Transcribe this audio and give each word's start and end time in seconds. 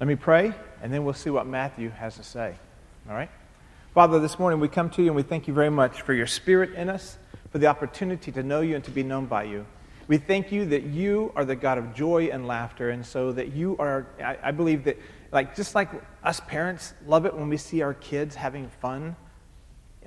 Let 0.00 0.06
me 0.06 0.14
pray, 0.14 0.54
and 0.80 0.92
then 0.92 1.04
we'll 1.04 1.14
see 1.14 1.30
what 1.30 1.44
Matthew 1.44 1.90
has 1.90 2.14
to 2.16 2.22
say. 2.22 2.54
All 3.08 3.16
right? 3.16 3.30
Father, 3.94 4.20
this 4.20 4.38
morning 4.38 4.60
we 4.60 4.68
come 4.68 4.90
to 4.90 5.02
you 5.02 5.08
and 5.08 5.16
we 5.16 5.24
thank 5.24 5.48
you 5.48 5.54
very 5.54 5.70
much 5.70 6.02
for 6.02 6.14
your 6.14 6.28
spirit 6.28 6.74
in 6.74 6.88
us, 6.88 7.18
for 7.50 7.58
the 7.58 7.66
opportunity 7.66 8.30
to 8.30 8.44
know 8.44 8.60
you 8.60 8.76
and 8.76 8.84
to 8.84 8.92
be 8.92 9.02
known 9.02 9.26
by 9.26 9.42
you. 9.42 9.66
We 10.06 10.18
thank 10.18 10.52
you 10.52 10.66
that 10.66 10.84
you 10.84 11.32
are 11.34 11.44
the 11.44 11.56
God 11.56 11.78
of 11.78 11.94
joy 11.94 12.26
and 12.32 12.46
laughter, 12.46 12.90
and 12.90 13.04
so 13.04 13.32
that 13.32 13.52
you 13.54 13.76
are, 13.80 14.06
I, 14.22 14.38
I 14.44 14.50
believe 14.52 14.84
that, 14.84 14.98
like, 15.32 15.56
just 15.56 15.74
like 15.74 15.90
us 16.22 16.40
parents 16.46 16.94
love 17.04 17.26
it 17.26 17.34
when 17.34 17.48
we 17.48 17.56
see 17.56 17.82
our 17.82 17.94
kids 17.94 18.36
having 18.36 18.68
fun. 18.80 19.16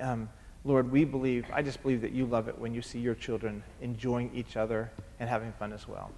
Um, 0.00 0.30
Lord, 0.64 0.90
we 0.90 1.04
believe, 1.04 1.44
I 1.52 1.60
just 1.60 1.82
believe 1.82 2.00
that 2.00 2.12
you 2.12 2.24
love 2.24 2.48
it 2.48 2.58
when 2.58 2.72
you 2.72 2.80
see 2.80 2.98
your 2.98 3.14
children 3.14 3.62
enjoying 3.82 4.30
each 4.34 4.56
other 4.56 4.90
and 5.20 5.28
having 5.28 5.52
fun 5.52 5.74
as 5.74 5.86
well. 5.86 6.10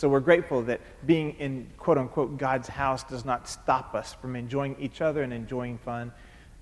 So 0.00 0.08
we're 0.08 0.20
grateful 0.20 0.62
that 0.62 0.80
being 1.04 1.32
in 1.32 1.66
quote 1.76 1.98
unquote 1.98 2.38
God's 2.38 2.68
house 2.68 3.04
does 3.04 3.26
not 3.26 3.46
stop 3.46 3.94
us 3.94 4.14
from 4.14 4.34
enjoying 4.34 4.74
each 4.80 5.02
other 5.02 5.22
and 5.22 5.30
enjoying 5.30 5.76
fun. 5.76 6.10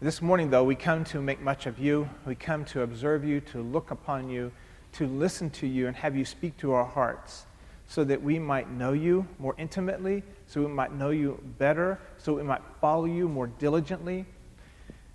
This 0.00 0.20
morning, 0.20 0.50
though, 0.50 0.64
we 0.64 0.74
come 0.74 1.04
to 1.04 1.22
make 1.22 1.40
much 1.40 1.66
of 1.66 1.78
you. 1.78 2.10
We 2.26 2.34
come 2.34 2.64
to 2.64 2.82
observe 2.82 3.24
you, 3.24 3.40
to 3.52 3.62
look 3.62 3.92
upon 3.92 4.28
you, 4.28 4.50
to 4.94 5.06
listen 5.06 5.50
to 5.50 5.68
you, 5.68 5.86
and 5.86 5.94
have 5.94 6.16
you 6.16 6.24
speak 6.24 6.56
to 6.56 6.72
our 6.72 6.84
hearts 6.84 7.46
so 7.86 8.02
that 8.02 8.20
we 8.20 8.40
might 8.40 8.72
know 8.72 8.92
you 8.92 9.24
more 9.38 9.54
intimately, 9.56 10.24
so 10.48 10.62
we 10.62 10.66
might 10.66 10.92
know 10.92 11.10
you 11.10 11.40
better, 11.58 12.00
so 12.16 12.32
we 12.32 12.42
might 12.42 12.62
follow 12.80 13.04
you 13.04 13.28
more 13.28 13.46
diligently. 13.46 14.26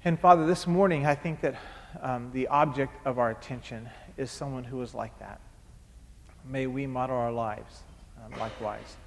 And 0.06 0.18
Father, 0.18 0.48
this 0.48 0.66
morning, 0.66 1.06
I 1.06 1.16
think 1.16 1.42
that 1.42 1.56
um, 2.00 2.32
the 2.32 2.48
object 2.48 3.06
of 3.06 3.20
our 3.20 3.32
attention 3.32 3.90
is 4.16 4.32
someone 4.32 4.64
who 4.64 4.82
is 4.82 4.94
like 4.94 5.20
that. 5.20 5.42
May 6.46 6.68
we 6.68 6.88
model 6.88 7.18
our 7.18 7.30
lives 7.30 7.84
um, 8.24 8.40
likewise. 8.40 8.98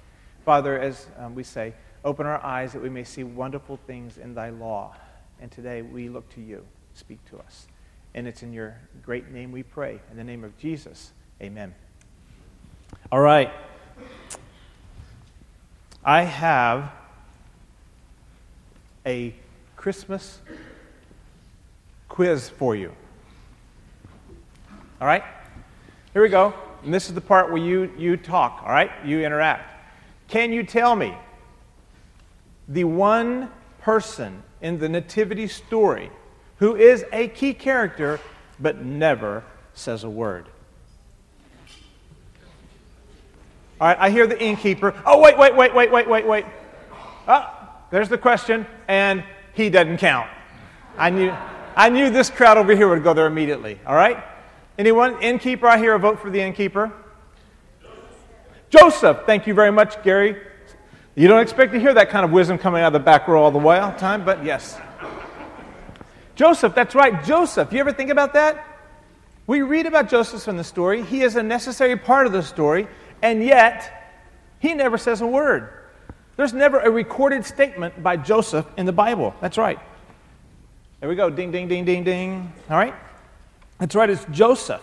Father, 0.45 0.79
as 0.79 1.07
um, 1.17 1.35
we 1.35 1.43
say, 1.43 1.73
open 2.03 2.25
our 2.25 2.43
eyes 2.43 2.73
that 2.73 2.81
we 2.81 2.89
may 2.89 3.03
see 3.03 3.23
wonderful 3.23 3.77
things 3.87 4.17
in 4.17 4.33
thy 4.33 4.49
law. 4.49 4.95
And 5.41 5.51
today 5.51 5.81
we 5.81 6.09
look 6.09 6.29
to 6.35 6.41
you. 6.41 6.65
Speak 6.93 7.23
to 7.29 7.37
us. 7.37 7.67
And 8.13 8.27
it's 8.27 8.43
in 8.43 8.53
your 8.53 8.75
great 9.03 9.29
name 9.31 9.51
we 9.51 9.63
pray. 9.63 9.99
In 10.09 10.17
the 10.17 10.23
name 10.23 10.43
of 10.43 10.57
Jesus, 10.57 11.11
amen. 11.41 11.75
All 13.11 13.19
right. 13.19 13.51
I 16.03 16.23
have 16.23 16.91
a 19.05 19.33
Christmas 19.75 20.39
quiz 22.07 22.49
for 22.49 22.75
you. 22.75 22.93
All 24.99 25.07
right? 25.07 25.23
Here 26.13 26.21
we 26.21 26.29
go. 26.29 26.53
And 26.83 26.93
this 26.93 27.07
is 27.07 27.15
the 27.15 27.21
part 27.21 27.49
where 27.51 27.61
you, 27.61 27.91
you 27.97 28.17
talk, 28.17 28.61
all 28.63 28.69
right? 28.69 28.91
You 29.05 29.21
interact. 29.21 29.71
Can 30.27 30.51
you 30.51 30.63
tell 30.63 30.95
me 30.95 31.15
the 32.67 32.83
one 32.83 33.49
person 33.79 34.43
in 34.61 34.77
the 34.79 34.89
Nativity 34.89 35.47
story 35.47 36.11
who 36.57 36.75
is 36.75 37.05
a 37.11 37.27
key 37.29 37.53
character 37.53 38.19
but 38.59 38.83
never 38.83 39.43
says 39.73 40.03
a 40.03 40.09
word? 40.09 40.47
All 43.79 43.87
right, 43.87 43.97
I 43.99 44.09
hear 44.09 44.25
the 44.25 44.41
innkeeper. 44.41 44.93
Oh, 45.05 45.21
wait, 45.21 45.37
wait, 45.37 45.55
wait, 45.55 45.73
wait, 45.73 45.91
wait, 45.91 46.09
wait, 46.09 46.27
wait. 46.27 46.45
Oh, 47.27 47.53
there's 47.91 48.09
the 48.09 48.17
question, 48.17 48.65
and 48.87 49.23
he 49.53 49.69
doesn't 49.69 49.97
count. 49.97 50.29
I 50.97 51.11
knew, 51.11 51.31
I 51.75 51.89
knew 51.89 52.09
this 52.09 52.31
crowd 52.31 52.57
over 52.57 52.75
here 52.75 52.87
would 52.87 53.03
go 53.03 53.13
there 53.13 53.27
immediately, 53.27 53.79
all 53.85 53.95
right? 53.95 54.23
Anyone? 54.77 55.21
Innkeeper, 55.21 55.67
I 55.67 55.77
hear 55.77 55.95
a 55.95 55.99
vote 55.99 56.19
for 56.19 56.29
the 56.29 56.39
innkeeper. 56.39 56.91
Joseph. 58.69 59.21
Thank 59.25 59.47
you 59.47 59.53
very 59.53 59.71
much, 59.71 60.03
Gary. 60.03 60.41
You 61.15 61.27
don't 61.27 61.41
expect 61.41 61.73
to 61.73 61.79
hear 61.79 61.93
that 61.95 62.09
kind 62.09 62.23
of 62.23 62.31
wisdom 62.31 62.57
coming 62.57 62.83
out 62.83 62.87
of 62.87 62.93
the 62.93 62.99
back 62.99 63.27
row 63.27 63.41
all 63.41 63.51
the 63.51 63.57
while 63.57 63.95
time, 63.97 64.23
but 64.23 64.43
yes. 64.45 64.79
Joseph, 66.35 66.75
that's 66.75 66.93
right, 66.93 67.23
Joseph. 67.23 67.73
You 67.73 67.79
ever 67.79 67.91
think 67.91 68.11
about 68.11 68.33
that? 68.33 68.63
We 69.47 69.61
read 69.61 69.87
about 69.87 70.09
Joseph 70.09 70.47
in 70.47 70.57
the 70.57 70.63
story. 70.63 71.01
He 71.01 71.23
is 71.23 71.35
a 71.35 71.41
necessary 71.41 71.97
part 71.97 72.27
of 72.27 72.33
the 72.33 72.43
story, 72.43 72.87
and 73.23 73.43
yet 73.43 74.13
he 74.59 74.75
never 74.75 74.99
says 74.99 75.21
a 75.21 75.27
word. 75.27 75.69
There's 76.35 76.53
never 76.53 76.79
a 76.79 76.91
recorded 76.91 77.45
statement 77.45 78.03
by 78.03 78.17
Joseph 78.17 78.67
in 78.77 78.85
the 78.85 78.91
Bible. 78.91 79.33
That's 79.41 79.57
right. 79.57 79.79
There 80.99 81.09
we 81.09 81.15
go. 81.15 81.31
Ding, 81.31 81.51
ding, 81.51 81.67
ding, 81.67 81.85
ding, 81.85 82.03
ding. 82.03 82.53
All 82.69 82.77
right? 82.77 82.93
That's 83.79 83.95
right, 83.95 84.09
it's 84.09 84.25
Joseph. 84.31 84.81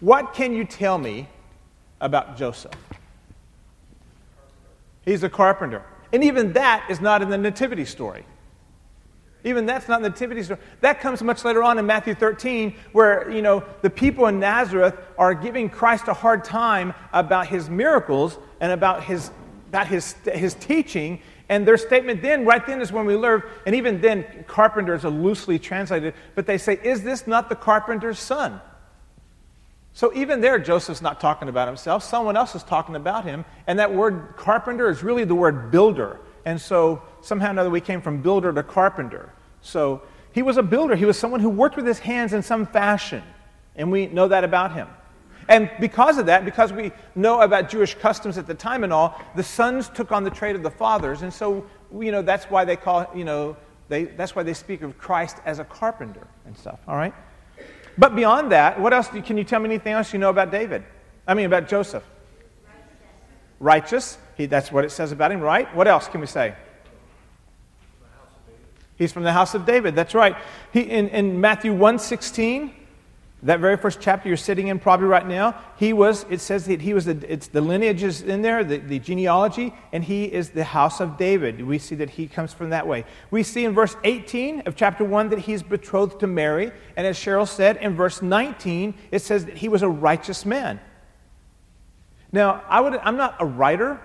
What 0.00 0.32
can 0.32 0.54
you 0.54 0.64
tell 0.64 0.96
me 0.96 1.28
about 2.00 2.36
Joseph? 2.36 2.72
He's 5.04 5.22
a 5.22 5.28
carpenter. 5.28 5.82
And 6.12 6.24
even 6.24 6.52
that 6.54 6.86
is 6.88 7.00
not 7.00 7.22
in 7.22 7.28
the 7.28 7.38
nativity 7.38 7.84
story. 7.84 8.24
Even 9.44 9.64
that's 9.64 9.88
not 9.88 9.98
in 9.98 10.02
the 10.02 10.10
nativity 10.10 10.42
story. 10.42 10.60
That 10.80 11.00
comes 11.00 11.22
much 11.22 11.44
later 11.44 11.62
on 11.62 11.78
in 11.78 11.86
Matthew 11.86 12.14
13, 12.14 12.74
where, 12.92 13.30
you 13.30 13.42
know, 13.42 13.64
the 13.82 13.90
people 13.90 14.26
in 14.26 14.38
Nazareth 14.38 14.94
are 15.16 15.34
giving 15.34 15.68
Christ 15.70 16.08
a 16.08 16.14
hard 16.14 16.44
time 16.44 16.92
about 17.12 17.46
his 17.46 17.70
miracles 17.70 18.38
and 18.60 18.72
about 18.72 19.04
his, 19.04 19.30
about 19.68 19.86
his, 19.86 20.14
his 20.24 20.54
teaching. 20.54 21.20
And 21.50 21.66
their 21.66 21.76
statement 21.76 22.22
then, 22.22 22.44
right 22.46 22.64
then, 22.64 22.80
is 22.80 22.92
when 22.92 23.06
we 23.06 23.16
learn, 23.16 23.42
and 23.66 23.74
even 23.74 24.00
then, 24.00 24.44
carpenter 24.46 24.94
is 24.94 25.02
a 25.02 25.10
loosely 25.10 25.58
translated, 25.58 26.14
but 26.36 26.46
they 26.46 26.56
say, 26.56 26.78
Is 26.82 27.02
this 27.02 27.26
not 27.26 27.48
the 27.48 27.56
carpenter's 27.56 28.20
son? 28.20 28.60
So 29.92 30.14
even 30.14 30.40
there, 30.40 30.60
Joseph's 30.60 31.02
not 31.02 31.20
talking 31.20 31.48
about 31.48 31.66
himself. 31.66 32.04
Someone 32.04 32.36
else 32.36 32.54
is 32.54 32.62
talking 32.62 32.94
about 32.94 33.24
him. 33.24 33.44
And 33.66 33.80
that 33.80 33.92
word 33.92 34.34
carpenter 34.36 34.88
is 34.88 35.02
really 35.02 35.24
the 35.24 35.34
word 35.34 35.72
builder. 35.72 36.20
And 36.44 36.60
so 36.60 37.02
somehow 37.20 37.48
or 37.48 37.50
another, 37.50 37.70
we 37.70 37.80
came 37.80 38.00
from 38.00 38.22
builder 38.22 38.52
to 38.52 38.62
carpenter. 38.62 39.32
So 39.60 40.02
he 40.30 40.42
was 40.42 40.56
a 40.56 40.62
builder. 40.62 40.94
He 40.94 41.04
was 41.04 41.18
someone 41.18 41.40
who 41.40 41.50
worked 41.50 41.74
with 41.74 41.86
his 41.86 41.98
hands 41.98 42.32
in 42.32 42.44
some 42.44 42.64
fashion. 42.64 43.24
And 43.74 43.90
we 43.90 44.06
know 44.06 44.28
that 44.28 44.44
about 44.44 44.72
him. 44.72 44.86
And 45.50 45.68
because 45.80 46.16
of 46.16 46.26
that, 46.26 46.44
because 46.44 46.72
we 46.72 46.92
know 47.16 47.40
about 47.40 47.68
Jewish 47.68 47.96
customs 47.96 48.38
at 48.38 48.46
the 48.46 48.54
time 48.54 48.84
and 48.84 48.92
all, 48.92 49.20
the 49.34 49.42
sons 49.42 49.88
took 49.88 50.12
on 50.12 50.22
the 50.22 50.30
trade 50.30 50.54
of 50.54 50.62
the 50.62 50.70
fathers. 50.70 51.22
And 51.22 51.34
so, 51.34 51.66
you 51.92 52.12
know, 52.12 52.22
that's 52.22 52.44
why 52.44 52.64
they 52.64 52.76
call, 52.76 53.10
you 53.16 53.24
know, 53.24 53.56
they, 53.88 54.04
that's 54.04 54.36
why 54.36 54.44
they 54.44 54.54
speak 54.54 54.82
of 54.82 54.96
Christ 54.96 55.38
as 55.44 55.58
a 55.58 55.64
carpenter 55.64 56.28
and 56.46 56.56
stuff, 56.56 56.78
all 56.86 56.96
right? 56.96 57.12
But 57.98 58.14
beyond 58.14 58.52
that, 58.52 58.80
what 58.80 58.94
else, 58.94 59.08
can 59.08 59.36
you 59.36 59.42
tell 59.42 59.58
me 59.58 59.66
anything 59.66 59.92
else 59.92 60.12
you 60.12 60.20
know 60.20 60.30
about 60.30 60.52
David? 60.52 60.84
I 61.26 61.34
mean, 61.34 61.46
about 61.46 61.68
Joseph? 61.68 62.04
Righteous. 63.58 64.18
He, 64.36 64.46
that's 64.46 64.70
what 64.70 64.84
it 64.84 64.92
says 64.92 65.10
about 65.10 65.32
him, 65.32 65.40
right? 65.40 65.74
What 65.74 65.88
else 65.88 66.06
can 66.06 66.20
we 66.20 66.28
say? 66.28 66.54
He's 68.96 69.12
from 69.12 69.24
the 69.24 69.32
house 69.32 69.54
of 69.54 69.66
David. 69.66 69.96
That's 69.96 70.14
right. 70.14 70.36
He, 70.72 70.82
in, 70.82 71.08
in 71.08 71.40
Matthew 71.40 71.74
1.16, 71.74 72.72
that 73.42 73.58
very 73.58 73.76
first 73.76 74.00
chapter 74.00 74.28
you're 74.28 74.36
sitting 74.36 74.68
in 74.68 74.78
probably 74.78 75.06
right 75.06 75.26
now, 75.26 75.58
he 75.76 75.92
was, 75.92 76.26
it 76.28 76.40
says 76.40 76.66
that 76.66 76.82
he 76.82 76.92
was, 76.92 77.06
the, 77.06 77.32
it's 77.32 77.46
the 77.46 77.60
lineage 77.60 78.02
is 78.02 78.20
in 78.20 78.42
there, 78.42 78.62
the, 78.62 78.76
the 78.78 78.98
genealogy, 78.98 79.72
and 79.92 80.04
he 80.04 80.24
is 80.24 80.50
the 80.50 80.64
house 80.64 81.00
of 81.00 81.16
David. 81.16 81.64
We 81.64 81.78
see 81.78 81.94
that 81.96 82.10
he 82.10 82.26
comes 82.26 82.52
from 82.52 82.70
that 82.70 82.86
way. 82.86 83.04
We 83.30 83.42
see 83.42 83.64
in 83.64 83.72
verse 83.72 83.96
18 84.04 84.62
of 84.66 84.76
chapter 84.76 85.04
1 85.04 85.30
that 85.30 85.38
he's 85.40 85.62
betrothed 85.62 86.20
to 86.20 86.26
Mary, 86.26 86.70
and 86.96 87.06
as 87.06 87.16
Cheryl 87.16 87.48
said, 87.48 87.78
in 87.78 87.94
verse 87.94 88.20
19, 88.20 88.94
it 89.10 89.22
says 89.22 89.46
that 89.46 89.56
he 89.56 89.68
was 89.68 89.82
a 89.82 89.88
righteous 89.88 90.44
man. 90.44 90.78
Now, 92.32 92.62
I 92.68 92.80
would, 92.80 92.94
I'm 92.96 93.16
not 93.16 93.36
a 93.40 93.46
writer, 93.46 94.00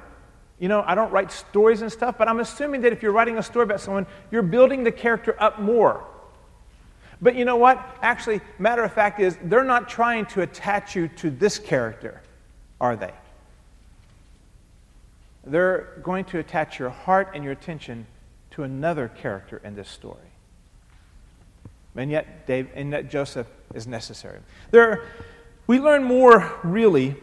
you 0.60 0.70
know, 0.70 0.84
I 0.88 0.96
don't 0.96 1.12
write 1.12 1.32
stories 1.32 1.82
and 1.82 1.92
stuff, 1.92 2.18
but 2.18 2.30
I'm 2.30 2.40
assuming 2.40 2.82
that 2.82 2.94
if 2.94 3.04
you're 3.04 3.12
writing 3.12 3.38
a 3.38 3.44
story 3.44 3.64
about 3.64 3.82
someone, 3.82 4.08
you're 4.32 4.42
building 4.42 4.84
the 4.84 4.92
character 4.92 5.36
up 5.42 5.60
more. 5.60 6.06
But 7.22 7.36
you 7.36 7.46
know 7.46 7.56
what? 7.56 7.98
Actually, 8.02 8.42
matter 8.60 8.84
of 8.84 8.94
fact 8.94 9.20
is, 9.20 9.38
they're 9.44 9.64
not 9.64 9.88
trying 9.88 10.26
to 10.28 10.42
attach 10.42 10.96
you 10.96 11.08
to 11.10 11.30
this 11.30 11.60
character, 11.60 12.22
are 12.82 12.96
they? 12.96 13.14
They're 15.46 16.00
going 16.04 16.26
to 16.26 16.40
attach 16.40 16.80
your 16.80 16.90
heart 16.90 17.32
and 17.34 17.44
your 17.44 17.54
attention 17.54 18.08
to 18.52 18.64
another 18.64 19.08
character 19.08 19.62
in 19.64 19.76
this 19.76 19.90
story. 19.90 20.18
And 21.96 22.12
yet, 22.12 22.46
Dave, 22.46 22.70
and 22.74 22.92
yet 22.92 23.10
Joseph 23.10 23.48
is 23.74 23.88
necessary. 23.88 24.40
There, 24.72 25.06
we 25.68 25.80
learn 25.80 26.04
more 26.04 26.60
really 26.64 27.16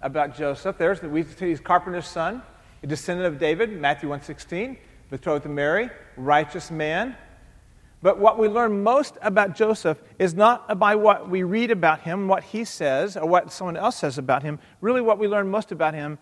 about 0.00 0.36
Joseph. 0.36 0.78
There's 0.78 1.00
the, 1.00 1.08
we 1.08 1.24
see 1.24 1.48
he's 1.48 1.60
carpenter's 1.60 2.06
son, 2.06 2.42
a 2.82 2.86
descendant 2.86 3.26
of 3.26 3.38
David, 3.38 3.78
Matthew 3.78 4.08
1.16, 4.08 4.76
betrothed 5.10 5.42
to 5.42 5.48
Mary, 5.48 5.90
righteous 6.16 6.70
man, 6.70 7.16
but 8.00 8.18
what 8.18 8.38
we 8.38 8.48
learn 8.48 8.82
most 8.82 9.18
about 9.22 9.56
Joseph 9.56 10.00
is 10.18 10.34
not 10.34 10.78
by 10.78 10.94
what 10.94 11.28
we 11.28 11.42
read 11.42 11.70
about 11.70 12.00
him, 12.00 12.28
what 12.28 12.44
he 12.44 12.64
says, 12.64 13.16
or 13.16 13.26
what 13.26 13.52
someone 13.52 13.76
else 13.76 13.96
says 13.96 14.18
about 14.18 14.42
him. 14.42 14.60
Really, 14.80 15.00
what 15.00 15.18
we 15.18 15.26
learn 15.26 15.50
most 15.50 15.72
about 15.72 15.94
him 15.94 16.18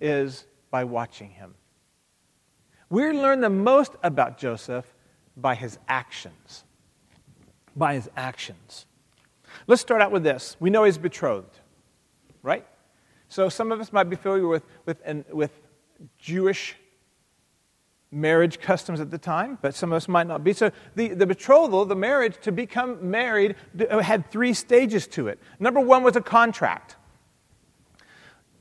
is 0.00 0.46
by 0.70 0.84
watching 0.84 1.30
him. 1.30 1.54
We 2.90 3.10
learn 3.10 3.40
the 3.40 3.50
most 3.50 3.94
about 4.04 4.38
Joseph 4.38 4.86
by 5.36 5.56
his 5.56 5.78
actions. 5.88 6.64
By 7.74 7.94
his 7.94 8.08
actions. 8.16 8.86
Let's 9.66 9.82
start 9.82 10.02
out 10.02 10.12
with 10.12 10.22
this. 10.22 10.56
We 10.60 10.70
know 10.70 10.84
he's 10.84 10.98
betrothed, 10.98 11.58
right? 12.42 12.64
So 13.28 13.48
some 13.48 13.72
of 13.72 13.80
us 13.80 13.92
might 13.92 14.08
be 14.08 14.16
familiar 14.16 14.46
with, 14.46 14.62
with, 14.84 15.02
with 15.32 15.50
Jewish 16.18 16.76
marriage 18.10 18.60
customs 18.60 19.00
at 19.00 19.10
the 19.10 19.18
time, 19.18 19.58
but 19.62 19.74
some 19.74 19.92
of 19.92 19.96
us 19.96 20.08
might 20.08 20.26
not 20.26 20.44
be. 20.44 20.52
So 20.52 20.70
the, 20.94 21.08
the 21.08 21.26
betrothal, 21.26 21.84
the 21.84 21.96
marriage, 21.96 22.36
to 22.42 22.52
become 22.52 23.10
married, 23.10 23.56
had 24.00 24.30
three 24.30 24.54
stages 24.54 25.06
to 25.08 25.28
it. 25.28 25.38
Number 25.58 25.80
one 25.80 26.02
was 26.02 26.16
a 26.16 26.20
contract. 26.20 26.96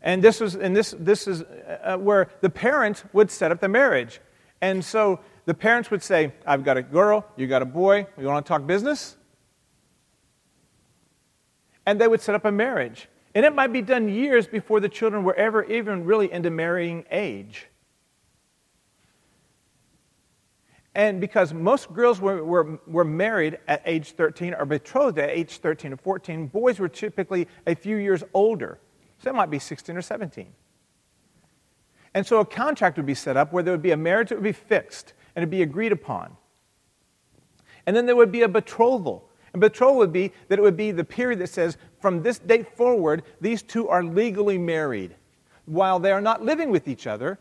And 0.02 0.24
this, 0.24 0.40
was, 0.40 0.56
and 0.56 0.76
this, 0.76 0.94
this 1.00 1.28
is 1.28 1.42
uh, 1.42 1.98
where 1.98 2.30
the 2.42 2.50
parents 2.50 3.04
would 3.14 3.32
set 3.32 3.52
up 3.52 3.60
the 3.60 3.68
marriage. 3.68 4.20
And 4.62 4.84
so 4.84 5.20
the 5.46 5.54
parents 5.54 5.90
would 5.90 6.04
say, 6.04 6.34
I've 6.46 6.64
got 6.64 6.78
a 6.78 6.84
girl, 6.84 7.26
you 7.36 7.48
got 7.48 7.62
a 7.62 7.66
boy, 7.66 8.08
you 8.18 8.26
want 8.26 8.46
to 8.46 8.48
talk 8.48 8.66
business? 8.68 9.16
And 11.86 12.00
they 12.02 12.08
would 12.08 12.22
set 12.22 12.36
up 12.36 12.46
a 12.46 12.52
marriage. 12.52 13.08
And 13.34 13.46
it 13.46 13.54
might 13.54 13.74
be 13.74 13.82
done 13.82 14.10
years 14.10 14.48
before 14.48 14.80
the 14.80 14.90
children 14.90 15.24
were 15.24 15.36
ever 15.36 15.64
even 15.66 16.06
really 16.06 16.32
into 16.32 16.50
marrying 16.50 17.06
age. 17.12 17.68
And 20.96 21.20
because 21.20 21.54
most 21.54 21.94
girls 21.94 22.22
were, 22.22 22.44
were, 22.44 22.80
were 22.88 23.04
married 23.04 23.60
at 23.68 23.82
age 23.86 24.12
13 24.12 24.54
or 24.54 24.66
betrothed 24.66 25.20
at 25.20 25.30
age 25.30 25.58
13 25.58 25.92
or 25.92 25.98
14, 25.98 26.48
boys 26.48 26.80
were 26.80 26.88
typically 26.88 27.50
a 27.68 27.76
few 27.76 27.98
years 27.98 28.24
older. 28.34 28.80
So 29.20 29.30
it 29.30 29.36
might 29.36 29.52
be 29.52 29.60
16 29.60 29.96
or 29.96 30.02
17. 30.02 30.48
And 32.14 32.26
so 32.26 32.40
a 32.40 32.46
contract 32.46 32.96
would 32.96 33.06
be 33.06 33.14
set 33.14 33.36
up 33.36 33.52
where 33.52 33.62
there 33.62 33.74
would 33.74 33.82
be 33.82 33.92
a 33.92 33.98
marriage 33.98 34.30
that 34.30 34.36
would 34.36 34.44
be 34.44 34.54
fixed 34.54 35.14
and 35.36 35.44
it'd 35.44 35.52
be 35.52 35.64
agreed 35.64 35.92
upon. 35.92 36.38
And 37.86 37.94
then 37.94 38.06
there 38.06 38.16
would 38.16 38.32
be 38.32 38.44
a 38.44 38.48
betrothal. 38.48 39.30
And 39.52 39.60
betrothal 39.60 39.98
would 39.98 40.14
be 40.14 40.32
that 40.48 40.58
it 40.58 40.62
would 40.62 40.78
be 40.78 40.92
the 40.92 41.04
period 41.04 41.40
that 41.40 41.50
says, 41.50 41.78
from 42.00 42.24
this 42.24 42.40
date 42.40 42.76
forward, 42.78 43.24
these 43.42 43.62
two 43.62 43.90
are 43.90 44.04
legally 44.04 44.58
married. 44.58 45.16
While 45.66 46.00
they 46.00 46.14
are 46.14 46.22
not 46.22 46.42
living 46.42 46.70
with 46.70 46.88
each 46.88 47.06
other, 47.06 47.38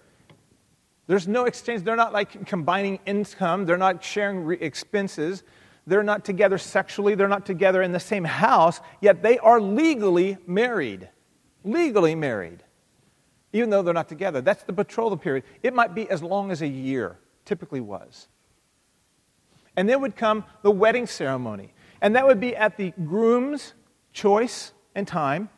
there's 1.07 1.29
no 1.29 1.45
exchange. 1.45 1.83
They're 1.83 1.97
not 1.97 2.13
like 2.13 2.47
combining 2.47 2.99
income. 3.07 3.67
They're 3.67 3.77
not 3.77 4.03
sharing 4.03 4.45
re- 4.45 4.59
expenses. 4.59 5.43
They're 5.87 6.03
not 6.03 6.25
together 6.25 6.57
sexually. 6.57 7.15
They're 7.15 7.29
not 7.29 7.45
together 7.45 7.83
in 7.83 7.93
the 7.93 8.01
same 8.01 8.25
house, 8.25 8.81
yet 9.01 9.23
they 9.23 9.39
are 9.39 9.61
legally 9.61 10.39
married. 10.47 11.11
Legally 11.63 12.15
married, 12.15 12.63
even 13.55 13.71
though 13.71 13.81
they're 13.81 13.95
not 13.95 14.09
together. 14.09 14.43
That's 14.43 14.65
the 14.65 14.73
betrothal 14.73 15.17
period. 15.17 15.45
It 15.63 15.73
might 15.73 15.95
be 15.95 16.09
as 16.11 16.23
long 16.23 16.51
as 16.51 16.61
a 16.61 16.69
year, 16.69 17.19
typically 17.47 17.81
was. 17.81 18.29
And 19.75 19.89
then 19.89 20.03
would 20.03 20.15
come 20.15 20.45
the 20.63 20.71
wedding 20.71 21.07
ceremony. 21.07 21.73
And 22.03 22.17
that 22.17 22.27
would 22.27 22.39
be 22.39 22.55
at 22.55 22.77
the 22.77 22.93
groom's 23.07 23.73
choice 24.13 24.73
and 24.95 25.09
time, 25.09 25.49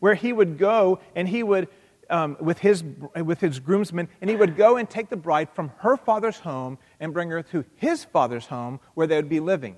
where 0.00 0.14
he 0.14 0.34
would 0.34 0.58
go 0.58 1.00
and 1.16 1.26
he 1.26 1.42
would 1.42 1.68
um, 2.10 2.36
with, 2.40 2.58
his, 2.58 2.84
with 3.24 3.40
his 3.40 3.60
groomsmen, 3.60 4.08
and 4.20 4.30
he 4.30 4.36
would 4.36 4.56
go 4.56 4.76
and 4.76 4.88
take 4.88 5.08
the 5.08 5.16
bride 5.16 5.48
from 5.54 5.70
her 5.78 5.96
father's 5.96 6.38
home 6.38 6.78
and 7.00 7.12
bring 7.12 7.30
her 7.30 7.42
to 7.42 7.64
his 7.76 8.04
father's 8.04 8.46
home 8.46 8.80
where 8.94 9.06
they 9.06 9.16
would 9.16 9.28
be 9.28 9.40
living. 9.40 9.76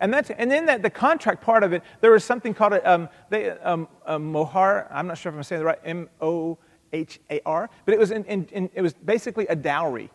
And, 0.00 0.14
that's, 0.14 0.30
and 0.30 0.50
then 0.50 0.66
that, 0.66 0.82
the 0.82 0.90
contract 0.90 1.42
part 1.42 1.62
of 1.64 1.72
it, 1.72 1.82
there 2.00 2.12
was 2.12 2.24
something 2.24 2.54
called 2.54 2.72
a, 2.74 2.90
um, 2.90 3.08
they, 3.30 3.50
um, 3.50 3.88
a 4.06 4.18
mohar. 4.18 4.86
I'm 4.92 5.08
not 5.08 5.18
sure 5.18 5.30
if 5.30 5.36
I'm 5.36 5.42
saying 5.42 5.60
the 5.60 5.66
right, 5.66 5.78
M 5.84 6.08
O 6.20 6.56
H 6.92 7.18
A 7.30 7.40
R, 7.44 7.68
but 7.84 7.94
it 7.94 7.98
was, 7.98 8.12
in, 8.12 8.24
in, 8.24 8.46
in, 8.52 8.70
it 8.74 8.82
was 8.82 8.94
basically 8.94 9.46
a 9.48 9.56
dowry. 9.56 10.10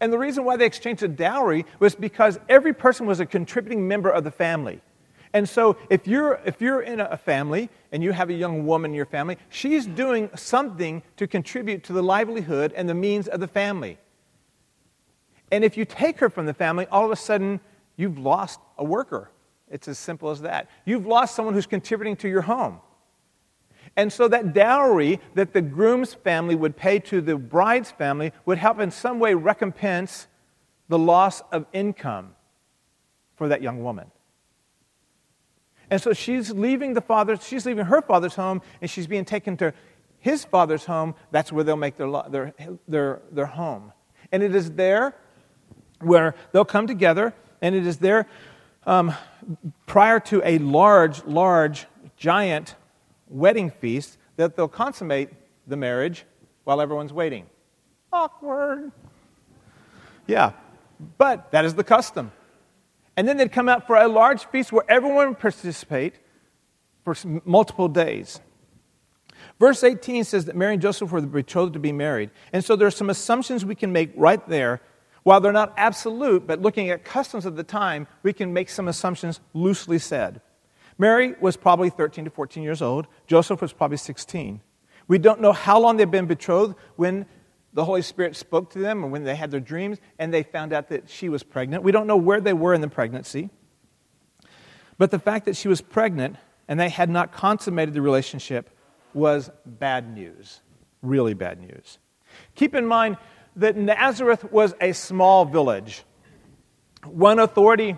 And 0.00 0.12
the 0.12 0.18
reason 0.18 0.44
why 0.44 0.56
they 0.56 0.66
exchanged 0.66 1.02
a 1.02 1.08
dowry 1.08 1.64
was 1.78 1.94
because 1.94 2.38
every 2.48 2.74
person 2.74 3.06
was 3.06 3.20
a 3.20 3.26
contributing 3.26 3.88
member 3.88 4.10
of 4.10 4.24
the 4.24 4.30
family. 4.30 4.80
And 5.34 5.48
so 5.48 5.76
if 5.88 6.06
you're, 6.06 6.40
if 6.44 6.60
you're 6.60 6.82
in 6.82 7.00
a 7.00 7.16
family 7.16 7.70
and 7.90 8.02
you 8.02 8.12
have 8.12 8.28
a 8.28 8.34
young 8.34 8.66
woman 8.66 8.90
in 8.90 8.94
your 8.94 9.06
family, 9.06 9.38
she's 9.48 9.86
doing 9.86 10.28
something 10.34 11.02
to 11.16 11.26
contribute 11.26 11.84
to 11.84 11.92
the 11.92 12.02
livelihood 12.02 12.72
and 12.76 12.88
the 12.88 12.94
means 12.94 13.28
of 13.28 13.40
the 13.40 13.48
family. 13.48 13.98
And 15.50 15.64
if 15.64 15.76
you 15.76 15.84
take 15.84 16.18
her 16.18 16.28
from 16.28 16.46
the 16.46 16.54
family, 16.54 16.86
all 16.90 17.04
of 17.04 17.10
a 17.10 17.16
sudden 17.16 17.60
you've 17.96 18.18
lost 18.18 18.60
a 18.76 18.84
worker. 18.84 19.30
It's 19.70 19.88
as 19.88 19.98
simple 19.98 20.30
as 20.30 20.42
that. 20.42 20.68
You've 20.84 21.06
lost 21.06 21.34
someone 21.34 21.54
who's 21.54 21.66
contributing 21.66 22.16
to 22.16 22.28
your 22.28 22.42
home. 22.42 22.80
And 23.96 24.12
so 24.12 24.28
that 24.28 24.54
dowry 24.54 25.20
that 25.34 25.52
the 25.52 25.62
groom's 25.62 26.14
family 26.14 26.54
would 26.54 26.76
pay 26.76 26.98
to 27.00 27.20
the 27.20 27.36
bride's 27.36 27.90
family 27.90 28.32
would 28.44 28.58
help 28.58 28.80
in 28.80 28.90
some 28.90 29.18
way 29.18 29.34
recompense 29.34 30.26
the 30.88 30.98
loss 30.98 31.40
of 31.52 31.66
income 31.72 32.34
for 33.36 33.48
that 33.48 33.62
young 33.62 33.82
woman. 33.82 34.10
And 35.92 36.00
so 36.00 36.14
she's 36.14 36.50
leaving 36.50 36.94
the 36.94 37.02
father, 37.02 37.36
she's 37.36 37.66
leaving 37.66 37.84
her 37.84 38.00
father's 38.00 38.34
home, 38.34 38.62
and 38.80 38.90
she's 38.90 39.06
being 39.06 39.26
taken 39.26 39.58
to 39.58 39.74
his 40.20 40.42
father's 40.42 40.86
home. 40.86 41.14
That's 41.32 41.52
where 41.52 41.64
they'll 41.64 41.76
make 41.76 41.98
their, 41.98 42.10
their, 42.30 42.54
their, 42.88 43.20
their 43.30 43.44
home. 43.44 43.92
And 44.32 44.42
it 44.42 44.54
is 44.54 44.70
there 44.70 45.14
where 46.00 46.34
they'll 46.52 46.64
come 46.64 46.86
together, 46.86 47.34
and 47.60 47.74
it 47.74 47.86
is 47.86 47.98
there 47.98 48.26
um, 48.86 49.12
prior 49.84 50.18
to 50.20 50.40
a 50.46 50.56
large, 50.56 51.22
large, 51.24 51.86
giant 52.16 52.74
wedding 53.28 53.68
feast 53.68 54.16
that 54.36 54.56
they'll 54.56 54.68
consummate 54.68 55.28
the 55.66 55.76
marriage 55.76 56.24
while 56.64 56.80
everyone's 56.80 57.12
waiting. 57.12 57.44
Awkward. 58.10 58.92
Yeah, 60.26 60.52
but 61.18 61.50
that 61.50 61.66
is 61.66 61.74
the 61.74 61.84
custom. 61.84 62.32
And 63.16 63.28
then 63.28 63.36
they'd 63.36 63.52
come 63.52 63.68
out 63.68 63.86
for 63.86 63.96
a 63.96 64.08
large 64.08 64.46
feast 64.46 64.72
where 64.72 64.84
everyone 64.88 65.28
would 65.28 65.38
participate 65.38 66.14
for 67.04 67.14
multiple 67.44 67.88
days. 67.88 68.40
Verse 69.58 69.84
18 69.84 70.24
says 70.24 70.46
that 70.46 70.56
Mary 70.56 70.74
and 70.74 70.82
Joseph 70.82 71.12
were 71.12 71.20
betrothed 71.20 71.74
to 71.74 71.78
be 71.78 71.92
married. 71.92 72.30
And 72.52 72.64
so 72.64 72.76
there 72.76 72.86
are 72.86 72.92
some 72.92 73.10
assumptions 73.10 73.64
we 73.64 73.74
can 73.74 73.92
make 73.92 74.12
right 74.16 74.46
there. 74.48 74.80
While 75.24 75.40
they're 75.40 75.52
not 75.52 75.72
absolute, 75.76 76.46
but 76.46 76.60
looking 76.62 76.90
at 76.90 77.04
customs 77.04 77.46
of 77.46 77.56
the 77.56 77.62
time, 77.62 78.08
we 78.22 78.32
can 78.32 78.52
make 78.52 78.68
some 78.68 78.88
assumptions 78.88 79.40
loosely 79.54 79.98
said. 79.98 80.40
Mary 80.98 81.34
was 81.40 81.56
probably 81.56 81.90
13 81.90 82.24
to 82.24 82.30
14 82.30 82.62
years 82.62 82.82
old. 82.82 83.06
Joseph 83.26 83.60
was 83.60 83.72
probably 83.72 83.96
16. 83.96 84.60
We 85.08 85.18
don't 85.18 85.40
know 85.40 85.52
how 85.52 85.78
long 85.78 85.96
they've 85.96 86.10
been 86.10 86.26
betrothed 86.26 86.74
when 86.96 87.26
the 87.74 87.84
Holy 87.84 88.02
Spirit 88.02 88.36
spoke 88.36 88.70
to 88.70 88.78
them 88.78 89.04
or 89.04 89.08
when 89.08 89.24
they 89.24 89.34
had 89.34 89.50
their 89.50 89.60
dreams 89.60 89.98
and 90.18 90.32
they 90.32 90.42
found 90.42 90.72
out 90.72 90.88
that 90.88 91.08
she 91.08 91.28
was 91.28 91.42
pregnant. 91.42 91.82
We 91.82 91.92
don't 91.92 92.06
know 92.06 92.16
where 92.16 92.40
they 92.40 92.52
were 92.52 92.74
in 92.74 92.80
the 92.80 92.88
pregnancy. 92.88 93.50
But 94.98 95.10
the 95.10 95.18
fact 95.18 95.46
that 95.46 95.56
she 95.56 95.68
was 95.68 95.80
pregnant 95.80 96.36
and 96.68 96.78
they 96.78 96.88
had 96.88 97.08
not 97.08 97.32
consummated 97.32 97.94
the 97.94 98.02
relationship 98.02 98.70
was 99.14 99.50
bad 99.64 100.14
news. 100.14 100.60
Really 101.02 101.34
bad 101.34 101.60
news. 101.60 101.98
Keep 102.54 102.74
in 102.74 102.86
mind 102.86 103.16
that 103.56 103.76
Nazareth 103.76 104.50
was 104.52 104.74
a 104.80 104.92
small 104.92 105.44
village. 105.44 106.04
One 107.04 107.38
authority, 107.38 107.96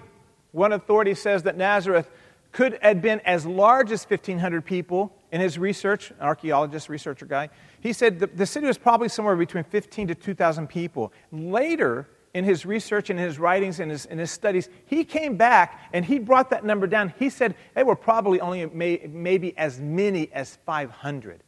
one 0.53 0.73
authority 0.73 1.15
says 1.15 1.43
that 1.45 1.57
Nazareth 1.57 2.09
could 2.53 2.79
have 2.81 3.03
been 3.03 3.21
as 3.21 3.45
large 3.45 3.91
as 3.93 4.05
1,500 4.05 4.65
people 4.65 5.15
in 5.35 5.41
his 5.41 5.59
research, 5.59 6.13
an 6.13 6.21
archaeologist, 6.21 6.89
researcher 6.89 7.27
guy. 7.27 7.49
He 7.81 7.93
said 7.93 8.21
the, 8.21 8.29
the 8.29 8.47
city 8.47 8.69
was 8.69 8.79
probably 8.79 9.09
somewhere 9.09 9.35
between 9.35 9.65
15 9.65 10.07
to 10.07 10.15
2,000 10.15 10.69
people. 10.69 11.13
Later, 11.33 12.09
in 12.35 12.45
his 12.45 12.65
research 12.65 13.11
and 13.11 13.19
his 13.19 13.37
writings 13.37 13.81
and 13.81 13.91
his, 13.91 14.07
in 14.07 14.19
his 14.19 14.31
studies, 14.31 14.69
he 14.87 15.03
came 15.03 15.37
back 15.37 15.91
and 15.93 16.05
he 16.05 16.21
brought 16.21 16.51
that 16.51 16.65
number 16.65 16.87
down. 16.87 17.13
He 17.19 17.31
said 17.31 17.57
they 17.75 17.83
were 17.83 17.97
probably 17.97 18.41
only 18.41 18.65
may, 18.67 19.09
maybe 19.11 19.59
as 19.59 19.81
many 19.81 20.33
as 20.33 20.57
500. 20.67 21.43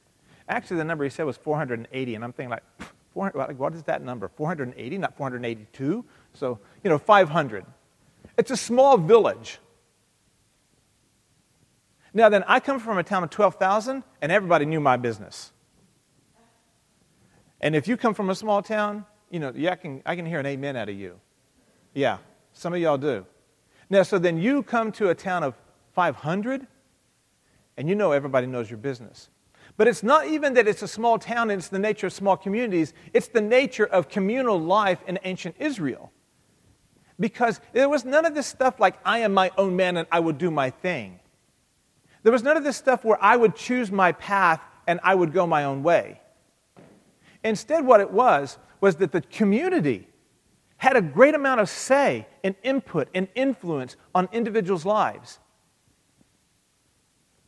Actually, 0.48 0.78
the 0.78 0.84
number 0.84 1.04
he 1.04 1.10
said 1.10 1.24
was 1.24 1.36
480, 1.36 2.16
and 2.16 2.24
I'm 2.24 2.32
thinking 2.32 2.50
like, 2.50 2.64
400, 3.14 3.56
what 3.56 3.72
is 3.72 3.84
that 3.84 4.02
number? 4.02 4.26
480, 4.26 4.98
not 4.98 5.16
482? 5.16 6.04
So, 6.34 6.58
you 6.82 6.90
know, 6.90 6.98
500. 6.98 7.64
It's 8.36 8.50
a 8.50 8.56
small 8.56 8.98
village. 8.98 9.60
Now, 12.16 12.30
then, 12.30 12.44
I 12.46 12.60
come 12.60 12.80
from 12.80 12.96
a 12.96 13.02
town 13.02 13.24
of 13.24 13.28
12,000, 13.28 14.02
and 14.22 14.32
everybody 14.32 14.64
knew 14.64 14.80
my 14.80 14.96
business. 14.96 15.52
And 17.60 17.76
if 17.76 17.86
you 17.86 17.98
come 17.98 18.14
from 18.14 18.30
a 18.30 18.34
small 18.34 18.62
town, 18.62 19.04
you 19.28 19.38
know, 19.38 19.52
yeah, 19.54 19.72
I 19.72 19.76
can, 19.76 20.00
I 20.06 20.16
can 20.16 20.24
hear 20.24 20.40
an 20.40 20.46
amen 20.46 20.76
out 20.76 20.88
of 20.88 20.98
you. 20.98 21.20
Yeah, 21.92 22.16
some 22.54 22.72
of 22.72 22.80
y'all 22.80 22.96
do. 22.96 23.26
Now, 23.90 24.02
so 24.02 24.18
then 24.18 24.38
you 24.38 24.62
come 24.62 24.92
to 24.92 25.10
a 25.10 25.14
town 25.14 25.42
of 25.42 25.56
500, 25.92 26.66
and 27.76 27.86
you 27.86 27.94
know 27.94 28.12
everybody 28.12 28.46
knows 28.46 28.70
your 28.70 28.78
business. 28.78 29.28
But 29.76 29.86
it's 29.86 30.02
not 30.02 30.26
even 30.26 30.54
that 30.54 30.66
it's 30.66 30.80
a 30.80 30.88
small 30.88 31.18
town 31.18 31.50
and 31.50 31.58
it's 31.58 31.68
the 31.68 31.78
nature 31.78 32.06
of 32.06 32.14
small 32.14 32.38
communities, 32.38 32.94
it's 33.12 33.28
the 33.28 33.42
nature 33.42 33.84
of 33.84 34.08
communal 34.08 34.58
life 34.58 35.00
in 35.06 35.18
ancient 35.24 35.56
Israel. 35.58 36.10
Because 37.20 37.60
there 37.74 37.90
was 37.90 38.06
none 38.06 38.24
of 38.24 38.34
this 38.34 38.46
stuff 38.46 38.80
like, 38.80 38.98
I 39.04 39.18
am 39.18 39.34
my 39.34 39.50
own 39.58 39.76
man 39.76 39.98
and 39.98 40.08
I 40.10 40.20
will 40.20 40.32
do 40.32 40.50
my 40.50 40.70
thing. 40.70 41.20
There 42.26 42.32
was 42.32 42.42
none 42.42 42.56
of 42.56 42.64
this 42.64 42.76
stuff 42.76 43.04
where 43.04 43.22
I 43.22 43.36
would 43.36 43.54
choose 43.54 43.92
my 43.92 44.10
path 44.10 44.60
and 44.88 44.98
I 45.04 45.14
would 45.14 45.32
go 45.32 45.46
my 45.46 45.62
own 45.62 45.84
way. 45.84 46.20
Instead, 47.44 47.86
what 47.86 48.00
it 48.00 48.10
was, 48.10 48.58
was 48.80 48.96
that 48.96 49.12
the 49.12 49.20
community 49.20 50.08
had 50.78 50.96
a 50.96 51.00
great 51.00 51.36
amount 51.36 51.60
of 51.60 51.68
say 51.68 52.26
and 52.42 52.56
input 52.64 53.06
and 53.14 53.28
influence 53.36 53.94
on 54.12 54.28
individuals' 54.32 54.84
lives. 54.84 55.38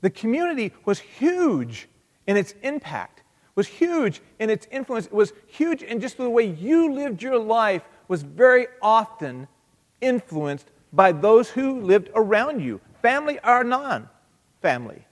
The 0.01 0.11
community 0.11 0.73
was 0.85 1.01
huge 1.01 1.89
in 2.29 2.37
its 2.37 2.55
impact. 2.63 3.25
was 3.57 3.67
huge 3.67 4.23
in 4.39 4.49
its 4.49 4.69
influence. 4.71 5.11
Was 5.11 5.33
huge 5.49 5.83
in 5.83 5.99
just 5.99 6.19
the 6.19 6.31
way 6.31 6.45
you 6.45 6.93
lived 6.95 7.21
your 7.21 7.41
life 7.41 7.83
was 8.07 8.23
very 8.23 8.69
often 8.81 9.49
influenced 10.01 10.71
by 10.93 11.11
those 11.11 11.51
who 11.51 11.81
lived 11.81 12.11
around 12.15 12.61
you, 12.61 12.81
family 13.03 13.41
or 13.43 13.65
non 13.65 14.09
family. 14.61 15.07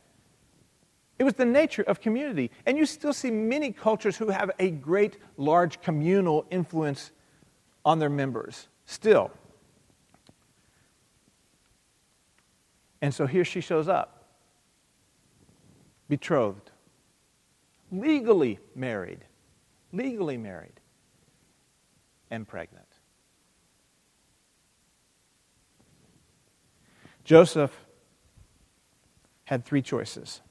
It 1.18 1.24
was 1.24 1.34
the 1.34 1.46
nature 1.46 1.82
of 1.82 2.00
community. 2.00 2.50
And 2.66 2.76
you 2.76 2.84
still 2.84 3.12
see 3.12 3.30
many 3.30 3.72
cultures 3.72 4.16
who 4.16 4.28
have 4.28 4.50
a 4.58 4.70
great, 4.70 5.16
large 5.36 5.80
communal 5.80 6.46
influence 6.50 7.10
on 7.84 7.98
their 7.98 8.10
members, 8.10 8.68
still. 8.84 9.30
And 13.00 13.14
so 13.14 13.26
here 13.26 13.44
she 13.44 13.60
shows 13.60 13.88
up, 13.88 14.24
betrothed, 16.08 16.70
legally 17.92 18.58
married, 18.74 19.24
legally 19.92 20.36
married, 20.36 20.80
and 22.30 22.46
pregnant. 22.46 22.86
Joseph 27.24 27.85
had 29.46 29.64
three 29.64 29.80
choices. 29.80 30.42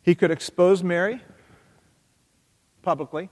He 0.00 0.14
could 0.14 0.30
expose 0.30 0.82
Mary 0.82 1.20
publicly. 2.82 3.30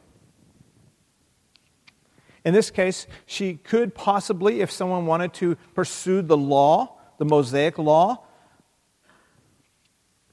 In 2.44 2.54
this 2.54 2.70
case, 2.70 3.06
she 3.24 3.54
could 3.54 3.94
possibly, 3.94 4.60
if 4.60 4.70
someone 4.70 5.06
wanted 5.06 5.32
to 5.34 5.56
pursue 5.74 6.22
the 6.22 6.36
law, 6.36 6.98
the 7.18 7.24
Mosaic 7.24 7.78
law, 7.78 8.24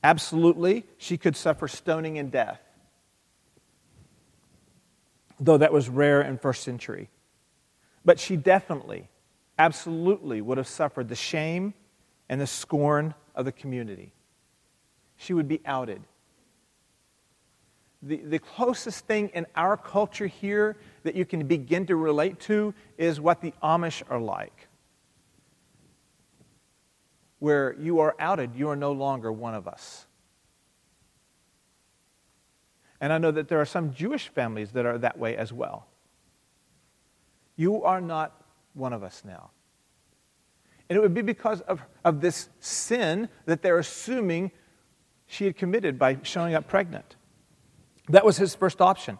absolutely, 0.03 0.85
she 0.97 1.17
could 1.17 1.35
suffer 1.35 1.67
stoning 1.67 2.17
and 2.17 2.31
death. 2.31 2.59
Though 5.39 5.57
that 5.57 5.71
was 5.71 5.87
rare 5.87 6.21
in 6.21 6.39
first 6.39 6.63
century. 6.63 7.09
But 8.03 8.19
she 8.19 8.37
definitely, 8.37 9.07
absolutely 9.59 10.41
would 10.41 10.57
have 10.57 10.67
suffered 10.67 11.09
the 11.09 11.15
shame 11.15 11.75
and 12.29 12.39
the 12.39 12.47
scorn 12.47 13.13
of 13.35 13.45
the 13.45 13.51
community. 13.51 14.13
She 15.17 15.33
would 15.33 15.47
be 15.47 15.59
outed. 15.65 16.01
The, 18.01 18.17
the 18.17 18.39
closest 18.39 19.05
thing 19.05 19.29
in 19.33 19.45
our 19.55 19.75
culture 19.75 20.27
here 20.27 20.77
that 21.03 21.15
you 21.15 21.25
can 21.25 21.45
begin 21.47 21.85
to 21.87 21.97
relate 21.97 22.39
to 22.41 22.73
is 22.97 23.19
what 23.19 23.41
the 23.41 23.53
Amish 23.61 24.03
are 24.09 24.21
like, 24.21 24.67
where 27.39 27.75
you 27.77 27.99
are 27.99 28.15
outed, 28.19 28.55
you 28.55 28.69
are 28.69 28.77
no 28.77 28.93
longer 28.93 29.31
one 29.31 29.55
of 29.55 29.67
us. 29.67 30.05
And 33.01 33.11
I 33.11 33.17
know 33.17 33.31
that 33.31 33.47
there 33.47 33.59
are 33.59 33.65
some 33.65 33.93
Jewish 33.93 34.29
families 34.29 34.71
that 34.71 34.85
are 34.85 34.97
that 34.97 35.17
way 35.17 35.35
as 35.35 35.51
well. 35.51 35.87
You 37.55 37.83
are 37.83 37.99
not 37.99 38.41
one 38.73 38.93
of 38.93 39.03
us 39.03 39.23
now. 39.25 39.51
And 40.89 40.97
it 40.97 41.01
would 41.01 41.13
be 41.13 41.21
because 41.21 41.61
of, 41.61 41.81
of 42.03 42.19
this 42.19 42.49
sin 42.59 43.29
that 43.45 43.61
they're 43.61 43.77
assuming 43.77 44.51
she 45.27 45.45
had 45.45 45.55
committed 45.55 45.99
by 45.99 46.17
showing 46.23 46.55
up 46.55 46.67
pregnant. 46.67 47.15
That 48.09 48.25
was 48.25 48.37
his 48.37 48.55
first 48.55 48.81
option. 48.81 49.19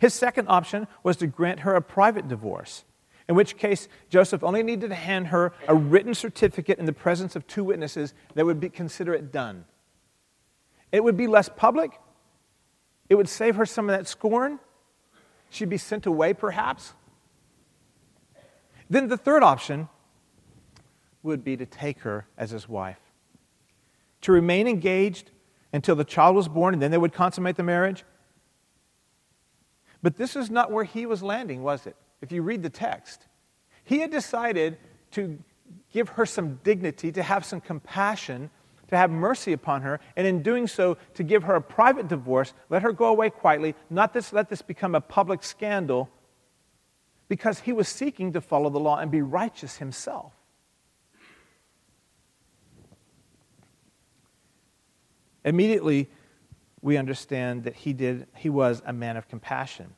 His 0.00 0.12
second 0.12 0.48
option 0.48 0.88
was 1.04 1.16
to 1.18 1.28
grant 1.28 1.60
her 1.60 1.74
a 1.74 1.80
private 1.80 2.26
divorce, 2.26 2.84
in 3.28 3.36
which 3.36 3.56
case 3.56 3.88
Joseph 4.10 4.42
only 4.42 4.64
needed 4.64 4.90
to 4.90 4.96
hand 4.96 5.28
her 5.28 5.52
a 5.68 5.74
written 5.74 6.14
certificate 6.14 6.80
in 6.80 6.86
the 6.86 6.92
presence 6.92 7.36
of 7.36 7.46
two 7.46 7.62
witnesses 7.62 8.12
that 8.34 8.44
would 8.44 8.58
be, 8.58 8.68
consider 8.68 9.14
it 9.14 9.30
done. 9.30 9.64
It 10.90 11.04
would 11.04 11.16
be 11.16 11.28
less 11.28 11.48
public. 11.48 11.92
It 13.08 13.14
would 13.14 13.28
save 13.28 13.54
her 13.56 13.64
some 13.64 13.88
of 13.88 13.96
that 13.96 14.08
scorn. 14.08 14.58
She'd 15.50 15.70
be 15.70 15.78
sent 15.78 16.06
away, 16.06 16.34
perhaps. 16.34 16.94
Then 18.90 19.08
the 19.08 19.16
third 19.16 19.42
option 19.42 19.88
would 21.22 21.44
be 21.44 21.56
to 21.56 21.66
take 21.66 22.00
her 22.00 22.26
as 22.36 22.50
his 22.50 22.68
wife, 22.68 23.00
to 24.22 24.32
remain 24.32 24.66
engaged 24.66 25.30
until 25.72 25.96
the 25.96 26.04
child 26.04 26.34
was 26.34 26.48
born, 26.48 26.74
and 26.74 26.82
then 26.82 26.90
they 26.90 26.98
would 26.98 27.12
consummate 27.12 27.56
the 27.56 27.62
marriage. 27.62 28.04
But 30.02 30.16
this 30.16 30.36
is 30.36 30.50
not 30.50 30.70
where 30.70 30.84
he 30.84 31.06
was 31.06 31.22
landing, 31.22 31.62
was 31.62 31.86
it? 31.86 31.96
If 32.22 32.32
you 32.32 32.42
read 32.42 32.62
the 32.62 32.70
text, 32.70 33.26
he 33.84 33.98
had 33.98 34.10
decided 34.10 34.78
to 35.12 35.38
give 35.92 36.10
her 36.10 36.24
some 36.24 36.60
dignity, 36.62 37.12
to 37.12 37.22
have 37.22 37.44
some 37.44 37.60
compassion, 37.60 38.50
to 38.88 38.96
have 38.96 39.10
mercy 39.10 39.52
upon 39.52 39.82
her, 39.82 40.00
and 40.16 40.26
in 40.26 40.42
doing 40.42 40.66
so, 40.66 40.96
to 41.14 41.22
give 41.22 41.42
her 41.42 41.56
a 41.56 41.60
private 41.60 42.08
divorce, 42.08 42.54
let 42.70 42.82
her 42.82 42.92
go 42.92 43.06
away 43.06 43.28
quietly, 43.28 43.74
not 43.90 44.14
this, 44.14 44.32
let 44.32 44.48
this 44.48 44.62
become 44.62 44.94
a 44.94 45.00
public 45.00 45.42
scandal, 45.42 46.08
because 47.28 47.60
he 47.60 47.72
was 47.72 47.88
seeking 47.88 48.32
to 48.32 48.40
follow 48.40 48.70
the 48.70 48.80
law 48.80 48.98
and 48.98 49.10
be 49.10 49.20
righteous 49.20 49.76
himself. 49.76 50.32
Immediately, 55.48 56.10
we 56.82 56.98
understand 56.98 57.64
that 57.64 57.74
he, 57.74 57.94
did, 57.94 58.26
he 58.36 58.50
was 58.50 58.82
a 58.84 58.92
man 58.92 59.16
of 59.16 59.28
compassion. 59.28 59.94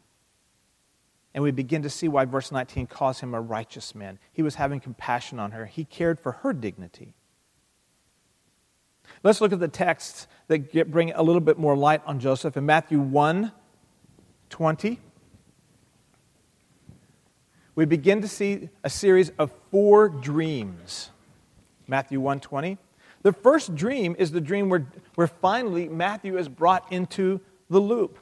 And 1.35 1.43
we 1.43 1.51
begin 1.51 1.83
to 1.83 1.91
see 1.91 2.07
why 2.07 2.25
verse 2.25 2.53
19 2.53 2.87
calls 2.87 3.19
him 3.19 3.35
a 3.35 3.41
righteous 3.41 3.93
man. 3.93 4.21
He 4.33 4.43
was 4.43 4.55
having 4.55 4.79
compassion 4.79 5.41
on 5.41 5.51
her, 5.51 5.67
he 5.67 5.85
cared 5.85 6.21
for 6.21 6.33
her 6.33 6.53
dignity. 6.53 7.15
Let's 9.25 9.41
look 9.41 9.53
at 9.53 9.59
the 9.59 9.69
texts 9.69 10.29
that 10.47 10.73
get, 10.73 10.89
bring 10.89 11.11
a 11.13 11.23
little 11.23 11.41
bit 11.41 11.59
more 11.59 11.77
light 11.77 12.01
on 12.07 12.21
Joseph. 12.21 12.57
In 12.57 12.65
Matthew 12.65 13.01
1 13.01 13.51
20, 14.51 15.01
we 17.75 17.85
begin 17.85 18.21
to 18.21 18.29
see 18.29 18.69
a 18.85 18.91
series 18.91 19.31
of 19.31 19.51
four 19.73 20.09
dreams. 20.09 21.11
Matthew 21.89 22.21
1 22.21 22.39
20. 22.39 22.79
The 23.23 23.33
first 23.33 23.75
dream 23.75 24.17
is 24.19 24.31
the 24.31 24.41
dream 24.41 24.69
where, 24.69 24.87
where 25.15 25.27
finally 25.27 25.89
Matthew 25.89 26.39
is 26.39 26.49
brought 26.49 26.91
into 26.93 27.41
the 27.69 27.81
loop. 27.81 28.19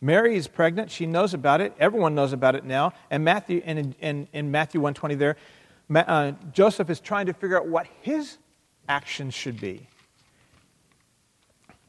Mary 0.00 0.36
is 0.36 0.48
pregnant. 0.48 0.90
She 0.90 1.06
knows 1.06 1.32
about 1.32 1.60
it. 1.60 1.72
Everyone 1.78 2.14
knows 2.14 2.32
about 2.32 2.54
it 2.54 2.64
now. 2.64 2.92
And 3.10 3.24
Matthew, 3.24 3.62
in, 3.64 3.94
in, 4.00 4.28
in 4.32 4.50
Matthew 4.50 4.80
120 4.80 5.14
there, 5.14 5.36
uh, 5.94 6.32
Joseph 6.52 6.90
is 6.90 7.00
trying 7.00 7.26
to 7.26 7.32
figure 7.32 7.56
out 7.56 7.68
what 7.68 7.86
his 8.00 8.38
actions 8.88 9.32
should 9.32 9.60
be. 9.60 9.86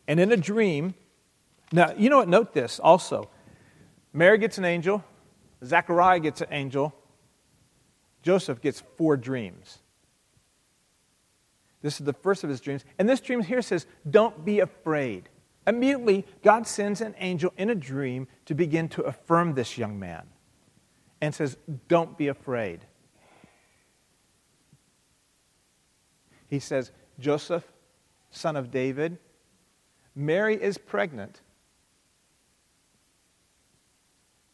And 0.07 0.19
in 0.19 0.31
a 0.31 0.37
dream, 0.37 0.93
now, 1.71 1.93
you 1.97 2.09
know 2.09 2.17
what? 2.17 2.27
Note 2.27 2.53
this 2.53 2.79
also. 2.79 3.29
Mary 4.13 4.37
gets 4.37 4.59
an 4.59 4.65
angel. 4.65 5.03
Zechariah 5.65 6.19
gets 6.19 6.41
an 6.41 6.47
angel. 6.51 6.93
Joseph 8.21 8.61
gets 8.61 8.83
four 8.95 9.17
dreams. 9.17 9.79
This 11.83 11.99
is 11.99 12.05
the 12.05 12.13
first 12.13 12.43
of 12.43 12.49
his 12.49 12.61
dreams. 12.61 12.85
And 12.97 13.07
this 13.07 13.19
dream 13.19 13.41
here 13.41 13.61
says, 13.61 13.85
Don't 14.09 14.43
be 14.43 14.61
afraid. 14.61 15.29
Immediately, 15.67 16.25
God 16.41 16.65
sends 16.65 17.01
an 17.01 17.13
angel 17.19 17.53
in 17.57 17.69
a 17.69 17.75
dream 17.75 18.27
to 18.45 18.55
begin 18.55 18.89
to 18.89 19.03
affirm 19.03 19.53
this 19.53 19.77
young 19.77 19.99
man 19.99 20.25
and 21.21 21.35
says, 21.35 21.57
Don't 21.89 22.17
be 22.17 22.29
afraid. 22.29 22.85
He 26.47 26.59
says, 26.59 26.91
Joseph, 27.19 27.69
son 28.31 28.55
of 28.55 28.71
David, 28.71 29.17
Mary 30.15 30.55
is 30.55 30.77
pregnant 30.77 31.41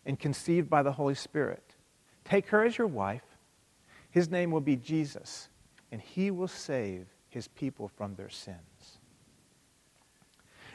and 0.04 0.20
conceived 0.20 0.70
by 0.70 0.82
the 0.82 0.94
Holy 0.94 1.14
Spirit. 1.14 1.76
Take 2.26 2.48
her 2.48 2.64
as 2.66 2.78
your 2.78 2.88
wife. 2.88 3.22
His 4.10 4.32
name 4.32 4.50
will 4.50 4.62
be 4.62 4.76
Jesus, 4.76 5.50
and 5.92 6.02
he 6.02 6.32
will 6.32 6.48
save 6.48 7.06
his 7.30 7.48
people 7.48 7.88
from 7.88 8.16
their 8.16 8.30
sins. 8.30 8.98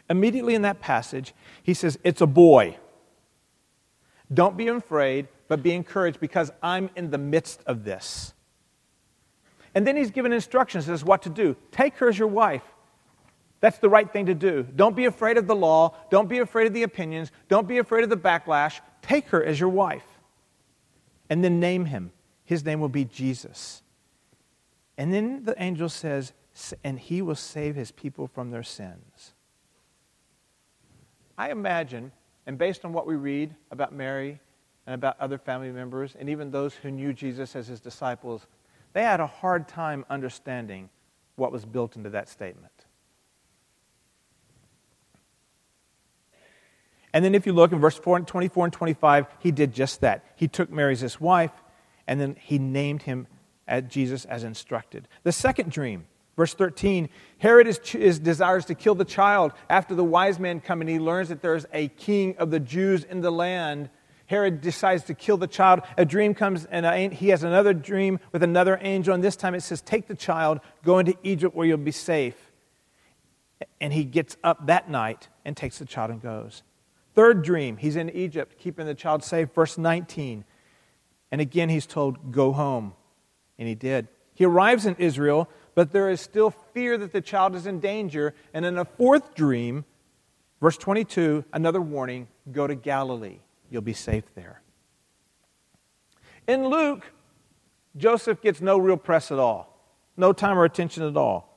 Immediately 0.08 0.54
in 0.54 0.62
that 0.62 0.80
passage, 0.80 1.34
he 1.62 1.74
says, 1.74 1.98
It's 2.04 2.20
a 2.20 2.26
boy. 2.26 2.76
Don't 4.32 4.56
be 4.56 4.68
afraid, 4.68 5.28
but 5.48 5.62
be 5.62 5.72
encouraged 5.72 6.20
because 6.20 6.50
I'm 6.62 6.90
in 6.96 7.10
the 7.10 7.18
midst 7.18 7.62
of 7.66 7.84
this. 7.84 8.32
And 9.74 9.86
then 9.86 9.96
he's 9.96 10.10
given 10.10 10.32
instructions 10.32 10.88
as 10.88 11.04
what 11.04 11.22
to 11.22 11.30
do. 11.30 11.56
Take 11.72 11.96
her 11.96 12.08
as 12.08 12.18
your 12.18 12.28
wife. 12.28 12.62
That's 13.60 13.78
the 13.78 13.88
right 13.88 14.10
thing 14.10 14.26
to 14.26 14.34
do. 14.34 14.62
Don't 14.62 14.94
be 14.94 15.06
afraid 15.06 15.36
of 15.36 15.46
the 15.46 15.56
law. 15.56 15.96
Don't 16.10 16.28
be 16.28 16.38
afraid 16.38 16.66
of 16.66 16.74
the 16.74 16.82
opinions. 16.82 17.32
Don't 17.48 17.66
be 17.66 17.78
afraid 17.78 18.04
of 18.04 18.10
the 18.10 18.16
backlash. 18.16 18.80
Take 19.02 19.28
her 19.28 19.42
as 19.42 19.58
your 19.58 19.70
wife. 19.70 20.04
And 21.30 21.42
then 21.42 21.60
name 21.60 21.86
him. 21.86 22.12
His 22.44 22.64
name 22.64 22.78
will 22.78 22.90
be 22.90 23.04
Jesus. 23.04 23.82
And 24.96 25.12
then 25.12 25.44
the 25.44 25.54
angel 25.60 25.88
says, 25.88 26.32
and 26.82 26.98
he 26.98 27.22
will 27.22 27.34
save 27.34 27.74
his 27.74 27.90
people 27.90 28.26
from 28.26 28.50
their 28.50 28.62
sins. 28.62 29.32
I 31.36 31.50
imagine, 31.50 32.12
and 32.46 32.56
based 32.58 32.84
on 32.84 32.92
what 32.92 33.06
we 33.06 33.16
read 33.16 33.54
about 33.70 33.92
Mary 33.92 34.40
and 34.86 34.94
about 34.94 35.18
other 35.18 35.38
family 35.38 35.72
members, 35.72 36.14
and 36.18 36.28
even 36.28 36.50
those 36.50 36.74
who 36.74 36.90
knew 36.90 37.12
Jesus 37.12 37.56
as 37.56 37.66
his 37.66 37.80
disciples, 37.80 38.46
they 38.92 39.02
had 39.02 39.20
a 39.20 39.26
hard 39.26 39.66
time 39.66 40.04
understanding 40.08 40.90
what 41.36 41.50
was 41.50 41.64
built 41.64 41.96
into 41.96 42.10
that 42.10 42.28
statement. 42.28 42.72
And 47.12 47.24
then 47.24 47.34
if 47.34 47.46
you 47.46 47.52
look 47.52 47.72
in 47.72 47.78
verse 47.78 47.98
24 47.98 48.64
and 48.64 48.72
25, 48.72 49.26
he 49.38 49.52
did 49.52 49.72
just 49.72 50.00
that. 50.00 50.24
He 50.34 50.48
took 50.48 50.70
Mary 50.70 50.92
as 50.92 51.00
his 51.00 51.20
wife, 51.20 51.52
and 52.06 52.20
then 52.20 52.36
he 52.40 52.58
named 52.58 53.02
him 53.02 53.26
as 53.66 53.84
Jesus 53.84 54.24
as 54.24 54.44
instructed. 54.44 55.08
The 55.22 55.32
second 55.32 55.70
dream, 55.70 56.06
verse 56.36 56.54
13, 56.54 57.08
Herod 57.38 57.66
is, 57.66 57.78
is, 57.94 58.18
desires 58.18 58.64
to 58.66 58.74
kill 58.74 58.94
the 58.94 59.04
child. 59.04 59.52
After 59.68 59.94
the 59.94 60.04
wise 60.04 60.38
men 60.38 60.60
come 60.60 60.80
and 60.80 60.90
he 60.90 60.98
learns 60.98 61.28
that 61.28 61.42
there's 61.42 61.66
a 61.72 61.88
king 61.88 62.36
of 62.38 62.50
the 62.50 62.60
Jews 62.60 63.04
in 63.04 63.20
the 63.20 63.30
land, 63.30 63.90
Herod 64.26 64.60
decides 64.60 65.04
to 65.04 65.14
kill 65.14 65.36
the 65.36 65.46
child. 65.46 65.82
A 65.98 66.04
dream 66.04 66.34
comes, 66.34 66.64
and 66.64 67.12
he 67.12 67.28
has 67.28 67.44
another 67.44 67.74
dream 67.74 68.18
with 68.32 68.42
another 68.42 68.78
angel, 68.80 69.14
and 69.14 69.22
this 69.22 69.36
time 69.36 69.54
it 69.54 69.60
says, 69.60 69.82
Take 69.82 70.06
the 70.06 70.14
child, 70.14 70.60
go 70.82 70.98
into 70.98 71.16
Egypt 71.22 71.54
where 71.54 71.66
you'll 71.66 71.78
be 71.78 71.92
safe. 71.92 72.52
And 73.80 73.92
he 73.92 74.04
gets 74.04 74.36
up 74.42 74.66
that 74.66 74.90
night 74.90 75.28
and 75.44 75.56
takes 75.56 75.78
the 75.78 75.84
child 75.84 76.10
and 76.10 76.22
goes. 76.22 76.62
Third 77.14 77.42
dream, 77.42 77.76
he's 77.76 77.96
in 77.96 78.10
Egypt, 78.10 78.58
keeping 78.58 78.86
the 78.86 78.94
child 78.94 79.22
safe. 79.22 79.50
Verse 79.54 79.78
19. 79.78 80.44
And 81.30 81.40
again, 81.40 81.68
he's 81.68 81.86
told, 81.86 82.32
Go 82.32 82.52
home. 82.52 82.94
And 83.58 83.68
he 83.68 83.74
did. 83.74 84.08
He 84.34 84.44
arrives 84.44 84.84
in 84.84 84.96
Israel, 84.98 85.48
but 85.74 85.92
there 85.92 86.10
is 86.10 86.20
still 86.20 86.50
fear 86.50 86.96
that 86.98 87.12
the 87.12 87.20
child 87.20 87.54
is 87.54 87.66
in 87.66 87.80
danger. 87.80 88.34
And 88.52 88.64
in 88.64 88.78
a 88.78 88.84
fourth 88.84 89.34
dream, 89.34 89.84
verse 90.60 90.76
22, 90.76 91.44
another 91.52 91.80
warning 91.80 92.28
go 92.52 92.66
to 92.66 92.74
Galilee. 92.74 93.38
You'll 93.70 93.82
be 93.82 93.92
safe 93.92 94.24
there. 94.34 94.60
In 96.46 96.68
Luke, 96.68 97.10
Joseph 97.96 98.42
gets 98.42 98.60
no 98.60 98.78
real 98.78 98.96
press 98.96 99.30
at 99.30 99.38
all, 99.38 99.78
no 100.16 100.32
time 100.32 100.58
or 100.58 100.64
attention 100.64 101.02
at 101.02 101.16
all. 101.16 101.50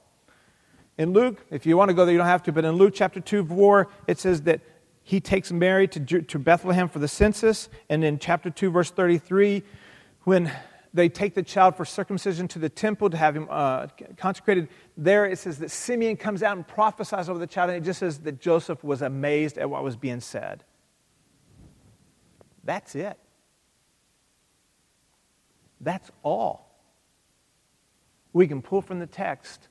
In 0.97 1.13
Luke, 1.13 1.45
if 1.51 1.65
you 1.65 1.77
want 1.77 1.89
to 1.89 1.93
go 1.93 2.05
there, 2.05 2.13
you 2.13 2.17
don't 2.17 2.27
have 2.27 2.43
to, 2.43 2.51
but 2.51 2.65
in 2.65 2.75
Luke 2.75 2.93
chapter 2.95 3.19
2, 3.19 3.45
4, 3.45 3.88
it 4.07 4.17
says 4.17 4.41
that 4.43 4.62
he 5.03 5.19
takes 5.19 5.51
Mary 5.51 5.88
to, 5.88 6.21
to 6.21 6.39
Bethlehem 6.39 6.89
for 6.89 7.00
the 7.00 7.07
census. 7.07 7.69
And 7.89 8.03
in 8.03 8.19
chapter 8.19 8.50
2, 8.50 8.71
verse 8.71 8.91
33, 8.91 9.63
when 10.24 10.51
they 10.98 11.10
take 11.10 11.36
the 11.36 11.44
child 11.44 11.75
for 11.75 11.86
circumcision 11.86 12.48
to 12.50 12.60
the 12.60 12.70
temple 12.70 13.10
to 13.12 13.18
have 13.18 13.38
him 13.38 13.48
uh, 13.51 13.86
consecrated, 14.18 14.68
there 14.98 15.25
it 15.25 15.38
says 15.38 15.60
that 15.60 15.70
Simeon 15.70 16.18
comes 16.18 16.42
out 16.42 16.58
and 16.58 16.68
prophesies 16.68 17.30
over 17.30 17.38
the 17.38 17.48
child, 17.48 17.70
and 17.70 17.77
it 17.77 17.86
just 17.86 18.00
says 18.00 18.18
that 18.20 18.42
Joseph 18.42 18.84
was 18.84 19.04
amazed 19.04 19.60
at 19.60 19.70
what 19.70 19.84
was 19.84 19.96
being 19.96 20.20
said. 20.20 20.63
That's 22.63 22.96
it. 22.96 23.18
That's 25.80 26.10
all 26.24 26.68
we 28.34 28.48
can 28.48 28.63
pull 28.63 28.82
from 28.82 29.00
the 29.00 29.06
text 29.06 29.68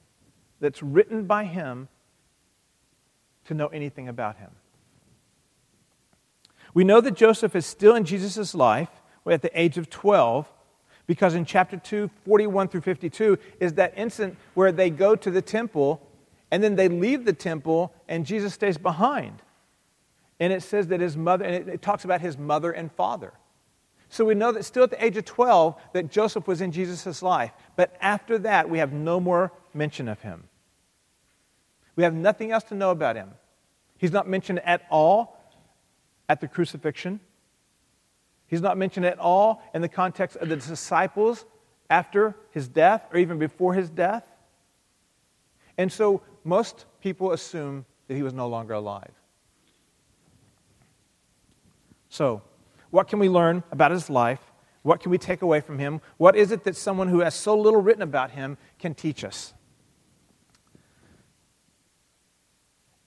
that's 0.60 0.82
written 0.82 1.24
by 1.24 1.44
him 1.44 1.88
to 3.46 3.54
know 3.54 3.66
anything 3.66 4.08
about 4.08 4.36
him. 4.36 4.52
We 6.72 6.84
know 6.84 7.00
that 7.00 7.16
Joseph 7.16 7.56
is 7.56 7.66
still 7.66 7.96
in 7.96 8.04
Jesus' 8.04 8.54
life 8.54 8.90
at 9.28 9.42
the 9.42 9.60
age 9.60 9.76
of 9.76 9.90
12 9.90 10.52
because 11.06 11.34
in 11.34 11.44
chapter 11.44 11.76
2, 11.76 12.10
41 12.26 12.68
through 12.68 12.80
52, 12.80 13.38
is 13.60 13.74
that 13.74 13.94
instant 13.96 14.36
where 14.54 14.72
they 14.72 14.90
go 14.90 15.14
to 15.14 15.30
the 15.30 15.42
temple 15.42 16.00
and 16.50 16.62
then 16.62 16.76
they 16.76 16.88
leave 16.88 17.24
the 17.24 17.32
temple 17.32 17.92
and 18.08 18.26
Jesus 18.26 18.54
stays 18.54 18.78
behind. 18.78 19.42
And 20.38 20.52
it 20.52 20.62
says 20.62 20.88
that 20.88 21.00
his 21.00 21.16
mother, 21.16 21.44
and 21.44 21.54
it, 21.54 21.68
it 21.68 21.82
talks 21.82 22.04
about 22.04 22.20
his 22.20 22.36
mother 22.36 22.70
and 22.70 22.90
father. 22.92 23.32
So 24.08 24.24
we 24.24 24.34
know 24.34 24.52
that 24.52 24.64
still 24.64 24.84
at 24.84 24.90
the 24.90 25.04
age 25.04 25.16
of 25.16 25.24
12 25.24 25.74
that 25.92 26.10
Joseph 26.10 26.46
was 26.46 26.60
in 26.60 26.72
Jesus' 26.72 27.22
life. 27.22 27.52
But 27.74 27.96
after 28.00 28.38
that, 28.38 28.70
we 28.70 28.78
have 28.78 28.92
no 28.92 29.18
more 29.18 29.52
mention 29.74 30.08
of 30.08 30.20
him. 30.22 30.44
We 31.96 32.04
have 32.04 32.14
nothing 32.14 32.52
else 32.52 32.64
to 32.64 32.74
know 32.74 32.90
about 32.90 33.16
him. 33.16 33.30
He's 33.98 34.12
not 34.12 34.28
mentioned 34.28 34.60
at 34.60 34.82
all 34.90 35.38
at 36.28 36.40
the 36.40 36.48
crucifixion. 36.48 37.20
He's 38.46 38.60
not 38.60 38.78
mentioned 38.78 39.06
at 39.06 39.18
all 39.18 39.62
in 39.74 39.82
the 39.82 39.88
context 39.88 40.36
of 40.36 40.48
the 40.48 40.56
disciples 40.56 41.44
after 41.90 42.36
his 42.50 42.68
death 42.68 43.06
or 43.12 43.18
even 43.18 43.38
before 43.38 43.74
his 43.74 43.90
death. 43.90 44.26
And 45.78 45.92
so 45.92 46.22
most 46.44 46.86
people 47.00 47.32
assume 47.32 47.84
that 48.08 48.14
he 48.14 48.22
was 48.22 48.32
no 48.32 48.48
longer 48.48 48.74
alive. 48.74 49.12
So, 52.08 52.42
what 52.90 53.08
can 53.08 53.18
we 53.18 53.28
learn 53.28 53.62
about 53.72 53.90
his 53.90 54.08
life? 54.08 54.40
What 54.82 55.00
can 55.00 55.10
we 55.10 55.18
take 55.18 55.42
away 55.42 55.60
from 55.60 55.78
him? 55.78 56.00
What 56.16 56.36
is 56.36 56.52
it 56.52 56.64
that 56.64 56.76
someone 56.76 57.08
who 57.08 57.20
has 57.20 57.34
so 57.34 57.58
little 57.58 57.82
written 57.82 58.02
about 58.02 58.30
him 58.30 58.56
can 58.78 58.94
teach 58.94 59.24
us? 59.24 59.52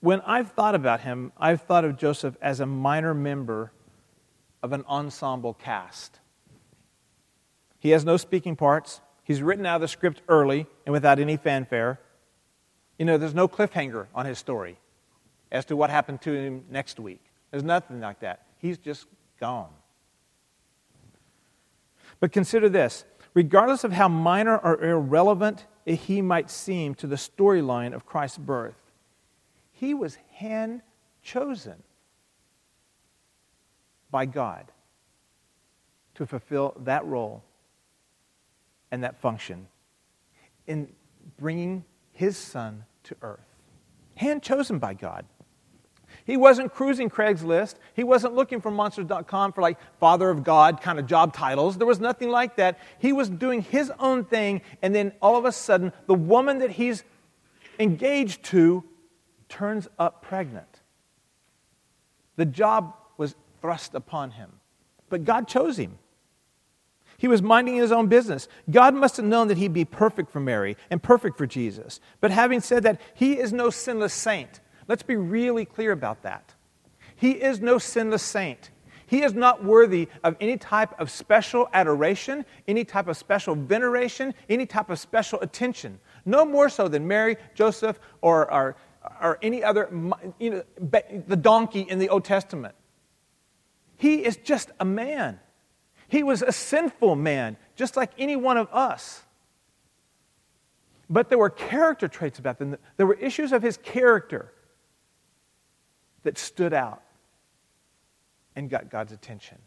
When 0.01 0.21
I've 0.21 0.51
thought 0.51 0.75
about 0.75 1.01
him, 1.01 1.31
I've 1.37 1.61
thought 1.61 1.85
of 1.85 1.97
Joseph 1.97 2.37
as 2.41 2.59
a 2.59 2.65
minor 2.65 3.13
member 3.13 3.71
of 4.61 4.73
an 4.73 4.83
ensemble 4.87 5.53
cast. 5.53 6.19
He 7.79 7.91
has 7.91 8.03
no 8.03 8.17
speaking 8.17 8.55
parts. 8.55 9.01
He's 9.23 9.41
written 9.41 9.65
out 9.65 9.75
of 9.75 9.81
the 9.81 9.87
script 9.87 10.21
early 10.27 10.67
and 10.85 10.93
without 10.93 11.19
any 11.19 11.37
fanfare. 11.37 11.99
You 12.97 13.05
know, 13.05 13.17
there's 13.17 13.33
no 13.33 13.47
cliffhanger 13.47 14.07
on 14.13 14.25
his 14.25 14.37
story 14.37 14.77
as 15.51 15.65
to 15.65 15.75
what 15.75 15.89
happened 15.89 16.21
to 16.21 16.33
him 16.33 16.65
next 16.69 16.99
week. 16.99 17.21
There's 17.51 17.63
nothing 17.63 18.01
like 18.01 18.19
that. 18.19 18.43
He's 18.57 18.77
just 18.77 19.05
gone. 19.39 19.69
But 22.19 22.31
consider 22.31 22.69
this 22.69 23.05
regardless 23.33 23.83
of 23.83 23.93
how 23.93 24.07
minor 24.09 24.57
or 24.57 24.83
irrelevant 24.83 25.65
he 25.85 26.21
might 26.21 26.49
seem 26.49 26.93
to 26.95 27.07
the 27.07 27.15
storyline 27.15 27.93
of 27.93 28.05
Christ's 28.05 28.37
birth, 28.37 28.75
he 29.71 29.93
was 29.93 30.17
hand 30.33 30.81
chosen 31.23 31.81
by 34.11 34.25
God 34.25 34.71
to 36.15 36.25
fulfill 36.25 36.75
that 36.81 37.05
role 37.05 37.43
and 38.91 39.03
that 39.03 39.19
function 39.19 39.67
in 40.67 40.87
bringing 41.37 41.83
his 42.11 42.37
son 42.37 42.83
to 43.03 43.15
earth. 43.21 43.39
Hand 44.15 44.43
chosen 44.43 44.79
by 44.79 44.93
God. 44.93 45.25
He 46.25 46.37
wasn't 46.37 46.73
cruising 46.73 47.09
Craigslist. 47.09 47.75
He 47.93 48.03
wasn't 48.03 48.35
looking 48.35 48.61
for 48.61 48.71
monsters.com 48.71 49.53
for 49.53 49.61
like 49.61 49.77
Father 49.99 50.29
of 50.29 50.43
God 50.43 50.81
kind 50.81 50.99
of 50.99 51.07
job 51.07 51.33
titles. 51.33 51.77
There 51.77 51.87
was 51.87 51.99
nothing 51.99 52.29
like 52.29 52.55
that. 52.57 52.79
He 52.99 53.13
was 53.13 53.29
doing 53.29 53.61
his 53.61 53.91
own 53.99 54.25
thing, 54.25 54.61
and 54.81 54.93
then 54.93 55.13
all 55.21 55.37
of 55.37 55.45
a 55.45 55.51
sudden, 55.51 55.93
the 56.07 56.13
woman 56.13 56.59
that 56.59 56.71
he's 56.71 57.03
engaged 57.79 58.43
to 58.45 58.83
turns 59.47 59.87
up 59.97 60.21
pregnant. 60.21 60.81
The 62.35 62.45
job 62.45 62.93
thrust 63.61 63.95
upon 63.95 64.31
him, 64.31 64.51
but 65.09 65.23
God 65.23 65.47
chose 65.47 65.77
him. 65.77 65.97
He 67.17 67.27
was 67.27 67.41
minding 67.41 67.75
his 67.75 67.91
own 67.91 68.07
business. 68.07 68.47
God 68.71 68.95
must 68.95 69.17
have 69.17 69.25
known 69.25 69.49
that 69.49 69.57
he'd 69.57 69.73
be 69.73 69.83
perfect 69.83 70.31
for 70.31 70.39
Mary 70.39 70.77
and 70.89 71.03
perfect 71.03 71.37
for 71.37 71.45
Jesus. 71.45 71.99
But 72.21 72.31
having 72.31 72.61
said 72.61 72.83
that, 72.83 73.01
he 73.13 73.37
is 73.37 73.51
no 73.51 73.69
sinless 73.69 74.13
saint. 74.13 74.61
Let's 74.87 75.03
be 75.03 75.17
really 75.17 75.65
clear 75.65 75.91
about 75.91 76.23
that. 76.23 76.55
He 77.15 77.31
is 77.31 77.59
no 77.59 77.77
sinless 77.77 78.23
saint. 78.23 78.71
He 79.05 79.23
is 79.23 79.33
not 79.33 79.65
worthy 79.65 80.07
of 80.23 80.37
any 80.39 80.55
type 80.55 80.97
of 80.97 81.11
special 81.11 81.67
adoration, 81.73 82.45
any 82.67 82.85
type 82.85 83.07
of 83.07 83.17
special 83.17 83.53
veneration, 83.53 84.33
any 84.47 84.65
type 84.65 84.89
of 84.89 84.97
special 84.97 85.41
attention. 85.41 85.99
No 86.25 86.45
more 86.45 86.69
so 86.69 86.87
than 86.87 87.07
Mary, 87.07 87.35
Joseph, 87.53 87.99
or, 88.21 88.49
or 88.51 88.75
or 89.21 89.37
any 89.41 89.63
other, 89.63 89.89
you 90.39 90.49
know, 90.49 90.63
the 91.27 91.35
donkey 91.35 91.81
in 91.81 91.99
the 91.99 92.09
Old 92.09 92.25
Testament. 92.25 92.75
He 93.99 94.23
is 94.23 94.37
just 94.37 94.71
a 94.79 94.85
man. 94.85 95.41
He 96.07 96.23
was 96.23 96.41
a 96.41 96.53
sinful 96.53 97.17
man, 97.17 97.57
just 97.75 97.97
like 97.97 98.11
any 98.17 98.37
one 98.37 98.55
of 98.55 98.69
us. 98.71 99.21
But 101.09 101.27
there 101.27 101.37
were 101.37 101.49
character 101.49 102.07
traits 102.07 102.39
about 102.39 102.59
them. 102.59 102.77
There 102.95 103.05
were 103.05 103.15
issues 103.15 103.51
of 103.51 103.61
his 103.61 103.75
character 103.75 104.53
that 106.23 106.37
stood 106.37 106.73
out 106.73 107.03
and 108.55 108.69
got 108.69 108.89
God's 108.89 109.11
attention. 109.11 109.57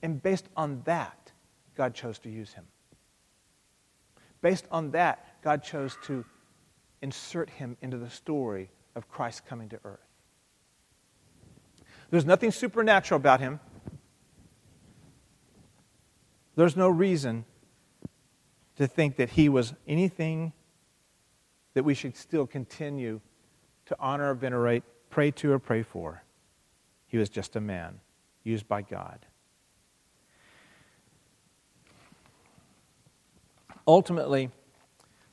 And 0.00 0.22
based 0.22 0.46
on 0.56 0.82
that, 0.84 1.32
God 1.76 1.92
chose 1.92 2.20
to 2.20 2.30
use 2.30 2.52
him. 2.52 2.66
Based 4.42 4.66
on 4.70 4.92
that, 4.92 5.42
God 5.42 5.64
chose 5.64 5.98
to 6.04 6.24
insert 7.02 7.50
him 7.50 7.76
into 7.82 7.98
the 7.98 8.10
story 8.10 8.70
of 8.94 9.08
Christ 9.08 9.44
coming 9.44 9.70
to 9.70 9.80
earth. 9.82 10.03
There's 12.14 12.24
nothing 12.24 12.52
supernatural 12.52 13.16
about 13.16 13.40
him. 13.40 13.58
There's 16.54 16.76
no 16.76 16.88
reason 16.88 17.44
to 18.76 18.86
think 18.86 19.16
that 19.16 19.30
he 19.30 19.48
was 19.48 19.74
anything 19.88 20.52
that 21.72 21.82
we 21.82 21.92
should 21.92 22.16
still 22.16 22.46
continue 22.46 23.20
to 23.86 23.96
honor 23.98 24.30
or 24.30 24.34
venerate, 24.34 24.84
pray 25.10 25.32
to 25.32 25.50
or 25.50 25.58
pray 25.58 25.82
for. 25.82 26.22
He 27.08 27.18
was 27.18 27.28
just 27.28 27.56
a 27.56 27.60
man 27.60 27.98
used 28.44 28.68
by 28.68 28.82
God. 28.82 29.26
Ultimately, 33.88 34.50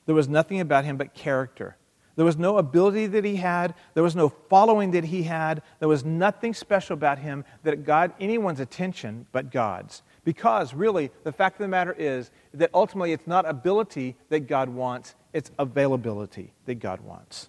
there 0.06 0.16
was 0.16 0.28
nothing 0.28 0.58
about 0.58 0.84
him 0.84 0.96
but 0.96 1.14
character. 1.14 1.76
There 2.14 2.24
was 2.24 2.36
no 2.36 2.58
ability 2.58 3.06
that 3.06 3.24
he 3.24 3.36
had. 3.36 3.74
There 3.94 4.02
was 4.02 4.14
no 4.14 4.28
following 4.28 4.90
that 4.90 5.04
he 5.04 5.22
had. 5.22 5.62
There 5.78 5.88
was 5.88 6.04
nothing 6.04 6.52
special 6.52 6.94
about 6.94 7.18
him 7.18 7.44
that 7.62 7.84
got 7.84 8.14
anyone's 8.20 8.60
attention 8.60 9.26
but 9.32 9.50
God's. 9.50 10.02
Because 10.24 10.74
really, 10.74 11.10
the 11.24 11.32
fact 11.32 11.56
of 11.56 11.64
the 11.64 11.68
matter 11.68 11.94
is 11.98 12.30
that 12.54 12.70
ultimately 12.74 13.12
it's 13.12 13.26
not 13.26 13.48
ability 13.48 14.16
that 14.28 14.40
God 14.40 14.68
wants, 14.68 15.14
it's 15.32 15.50
availability 15.58 16.52
that 16.66 16.76
God 16.76 17.00
wants. 17.00 17.48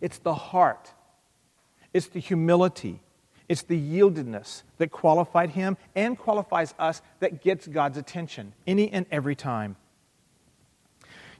It's 0.00 0.18
the 0.18 0.34
heart, 0.34 0.92
it's 1.92 2.06
the 2.06 2.20
humility, 2.20 3.00
it's 3.48 3.62
the 3.62 3.78
yieldedness 3.78 4.62
that 4.78 4.90
qualified 4.90 5.50
him 5.50 5.76
and 5.94 6.16
qualifies 6.16 6.74
us 6.78 7.02
that 7.20 7.42
gets 7.42 7.66
God's 7.66 7.98
attention 7.98 8.54
any 8.66 8.90
and 8.90 9.04
every 9.10 9.34
time. 9.34 9.76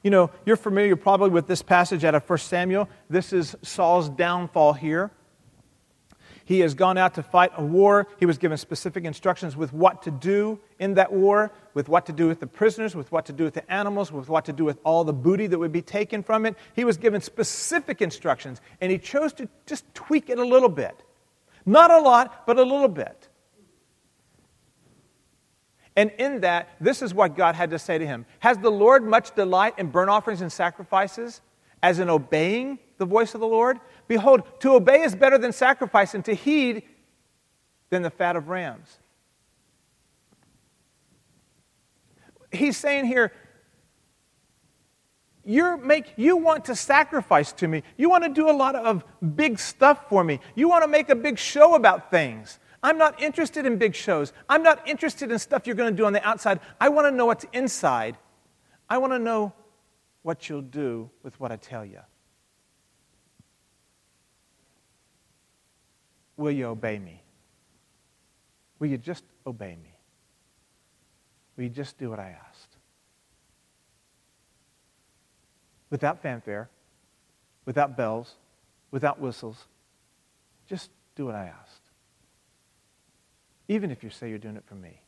You 0.03 0.09
know, 0.09 0.31
you're 0.45 0.57
familiar 0.57 0.97
probably 0.97 1.29
with 1.29 1.47
this 1.47 1.61
passage 1.61 2.03
out 2.03 2.13
of 2.13 2.29
1 2.29 2.37
Samuel. 2.39 2.89
This 3.09 3.31
is 3.31 3.55
Saul's 3.61 4.09
downfall 4.09 4.73
here. 4.73 5.11
He 6.45 6.59
has 6.59 6.73
gone 6.73 6.97
out 6.97 7.13
to 7.13 7.23
fight 7.23 7.51
a 7.55 7.63
war. 7.63 8.05
He 8.19 8.25
was 8.25 8.37
given 8.37 8.57
specific 8.57 9.05
instructions 9.05 9.55
with 9.55 9.71
what 9.71 10.03
to 10.03 10.11
do 10.11 10.59
in 10.77 10.95
that 10.95 11.13
war, 11.13 11.53
with 11.73 11.87
what 11.87 12.05
to 12.07 12.11
do 12.11 12.27
with 12.27 12.41
the 12.41 12.47
prisoners, 12.47 12.95
with 12.95 13.13
what 13.13 13.25
to 13.27 13.33
do 13.33 13.45
with 13.45 13.53
the 13.53 13.71
animals, 13.71 14.11
with 14.11 14.27
what 14.27 14.43
to 14.45 14.53
do 14.53 14.65
with 14.65 14.77
all 14.83 15.05
the 15.05 15.13
booty 15.13 15.47
that 15.47 15.57
would 15.57 15.71
be 15.71 15.81
taken 15.81 16.21
from 16.21 16.45
it. 16.45 16.57
He 16.75 16.83
was 16.83 16.97
given 16.97 17.21
specific 17.21 18.01
instructions, 18.01 18.59
and 18.81 18.91
he 18.91 18.97
chose 18.97 19.31
to 19.33 19.47
just 19.65 19.85
tweak 19.93 20.29
it 20.29 20.37
a 20.37 20.45
little 20.45 20.67
bit. 20.67 21.01
Not 21.65 21.91
a 21.91 21.99
lot, 21.99 22.45
but 22.45 22.59
a 22.59 22.63
little 22.63 22.89
bit. 22.89 23.29
And 25.95 26.11
in 26.17 26.41
that, 26.41 26.69
this 26.81 27.01
is 27.01 27.13
what 27.13 27.35
God 27.35 27.55
had 27.55 27.69
to 27.69 27.79
say 27.79 27.97
to 27.97 28.05
him 28.05 28.25
Has 28.39 28.57
the 28.57 28.71
Lord 28.71 29.03
much 29.03 29.35
delight 29.35 29.75
in 29.77 29.87
burnt 29.87 30.09
offerings 30.09 30.41
and 30.41 30.51
sacrifices, 30.51 31.41
as 31.81 31.99
in 31.99 32.09
obeying 32.09 32.79
the 32.97 33.05
voice 33.05 33.33
of 33.33 33.41
the 33.41 33.47
Lord? 33.47 33.79
Behold, 34.07 34.43
to 34.61 34.73
obey 34.73 35.01
is 35.01 35.15
better 35.15 35.37
than 35.37 35.51
sacrifice, 35.51 36.13
and 36.13 36.25
to 36.25 36.33
heed 36.33 36.83
than 37.89 38.01
the 38.01 38.09
fat 38.09 38.35
of 38.35 38.49
rams. 38.49 38.97
He's 42.51 42.77
saying 42.77 43.05
here, 43.05 43.31
you 45.45 45.77
make, 45.77 46.13
you 46.15 46.37
want 46.37 46.65
to 46.65 46.75
sacrifice 46.75 47.51
to 47.53 47.67
me. 47.67 47.83
You 47.97 48.09
want 48.09 48.23
to 48.23 48.29
do 48.29 48.49
a 48.49 48.53
lot 48.53 48.75
of 48.75 49.03
big 49.35 49.59
stuff 49.59 50.07
for 50.07 50.23
me. 50.23 50.39
You 50.55 50.69
want 50.69 50.83
to 50.83 50.87
make 50.87 51.09
a 51.09 51.15
big 51.15 51.37
show 51.37 51.75
about 51.75 52.09
things. 52.09 52.59
I'm 52.83 52.97
not 52.97 53.21
interested 53.21 53.65
in 53.65 53.77
big 53.77 53.95
shows. 53.95 54.33
I'm 54.49 54.61
not 54.61 54.87
interested 54.87 55.31
in 55.31 55.39
stuff 55.39 55.65
you're 55.65 55.75
going 55.75 55.93
to 55.93 55.97
do 55.97 56.05
on 56.05 56.11
the 56.11 56.25
outside. 56.27 56.59
I 56.81 56.89
want 56.89 57.07
to 57.07 57.11
know 57.11 57.25
what's 57.25 57.45
inside. 57.53 58.17
I 58.89 58.97
want 58.97 59.13
to 59.13 59.19
know 59.19 59.53
what 60.21 60.49
you'll 60.49 60.61
do 60.61 61.09
with 61.23 61.39
what 61.39 61.51
I 61.51 61.55
tell 61.55 61.85
you. 61.85 62.01
Will 66.35 66.51
you 66.51 66.65
obey 66.65 66.99
me? 66.99 67.21
Will 68.79 68.87
you 68.87 68.97
just 68.97 69.23
obey 69.47 69.77
me? 69.81 69.95
Will 71.55 71.63
you 71.63 71.69
just 71.69 71.97
do 71.97 72.09
what 72.09 72.19
I 72.19 72.35
asked? 72.49 72.75
Without 75.89 76.21
fanfare, 76.21 76.69
without 77.65 77.95
bells, 77.95 78.35
without 78.91 79.19
whistles, 79.19 79.67
just 80.67 80.89
do 81.15 81.25
what 81.25 81.35
I 81.35 81.45
asked 81.45 81.72
even 83.73 83.89
if 83.89 84.03
you 84.03 84.09
say 84.11 84.29
you're 84.29 84.37
doing 84.37 84.55
it 84.55 84.63
for 84.67 84.75
me. 84.75 85.01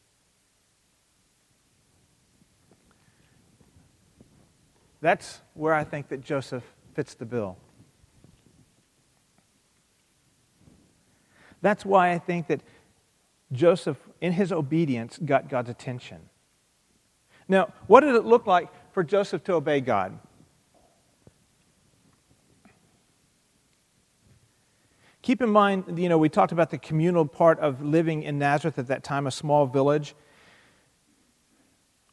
That's 5.02 5.42
where 5.54 5.76
I 5.76 5.84
think 5.84 6.08
that 6.08 6.22
Joseph 6.22 6.64
fits 6.96 7.14
the 7.14 7.26
bill. 7.26 7.58
That's 11.62 11.86
why 11.86 12.12
I 12.12 12.18
think 12.18 12.48
that 12.48 12.62
Joseph, 13.52 13.98
in 14.20 14.34
his 14.34 14.52
obedience, 14.52 15.20
got 15.24 15.48
God's 15.48 15.70
attention. 15.70 16.22
Now, 17.48 17.72
what 17.86 18.00
did 18.02 18.16
it 18.16 18.26
look 18.26 18.48
like 18.48 18.70
for 18.94 19.04
Joseph 19.04 19.44
to 19.44 19.54
obey 19.54 19.80
God? 19.80 20.18
Keep 25.26 25.42
in 25.42 25.50
mind, 25.50 25.98
you 25.98 26.08
know, 26.08 26.20
we 26.20 26.30
talked 26.30 26.52
about 26.52 26.70
the 26.70 26.78
communal 26.78 27.26
part 27.26 27.58
of 27.60 27.82
living 27.82 28.22
in 28.22 28.38
Nazareth 28.38 28.78
at 28.78 28.86
that 28.90 29.04
time, 29.04 29.26
a 29.26 29.32
small 29.32 29.66
village. 29.66 30.14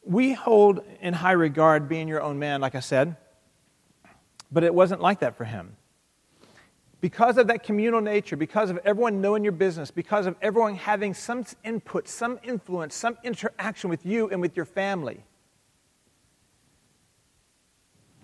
We 0.03 0.33
hold 0.33 0.81
in 0.99 1.13
high 1.13 1.33
regard 1.33 1.87
being 1.87 2.07
your 2.07 2.23
own 2.23 2.39
man, 2.39 2.59
like 2.59 2.73
I 2.73 2.79
said, 2.79 3.15
but 4.51 4.63
it 4.63 4.73
wasn't 4.73 4.99
like 4.99 5.19
that 5.19 5.37
for 5.37 5.43
him. 5.43 5.77
Because 7.01 7.37
of 7.37 7.45
that 7.49 7.61
communal 7.61 8.01
nature, 8.01 8.35
because 8.35 8.71
of 8.71 8.79
everyone 8.83 9.21
knowing 9.21 9.43
your 9.43 9.53
business, 9.53 9.91
because 9.91 10.25
of 10.25 10.35
everyone 10.41 10.73
having 10.73 11.13
some 11.13 11.45
input, 11.63 12.07
some 12.07 12.39
influence, 12.41 12.95
some 12.95 13.15
interaction 13.23 13.91
with 13.91 14.07
you 14.07 14.27
and 14.31 14.41
with 14.41 14.57
your 14.57 14.65
family, 14.65 15.23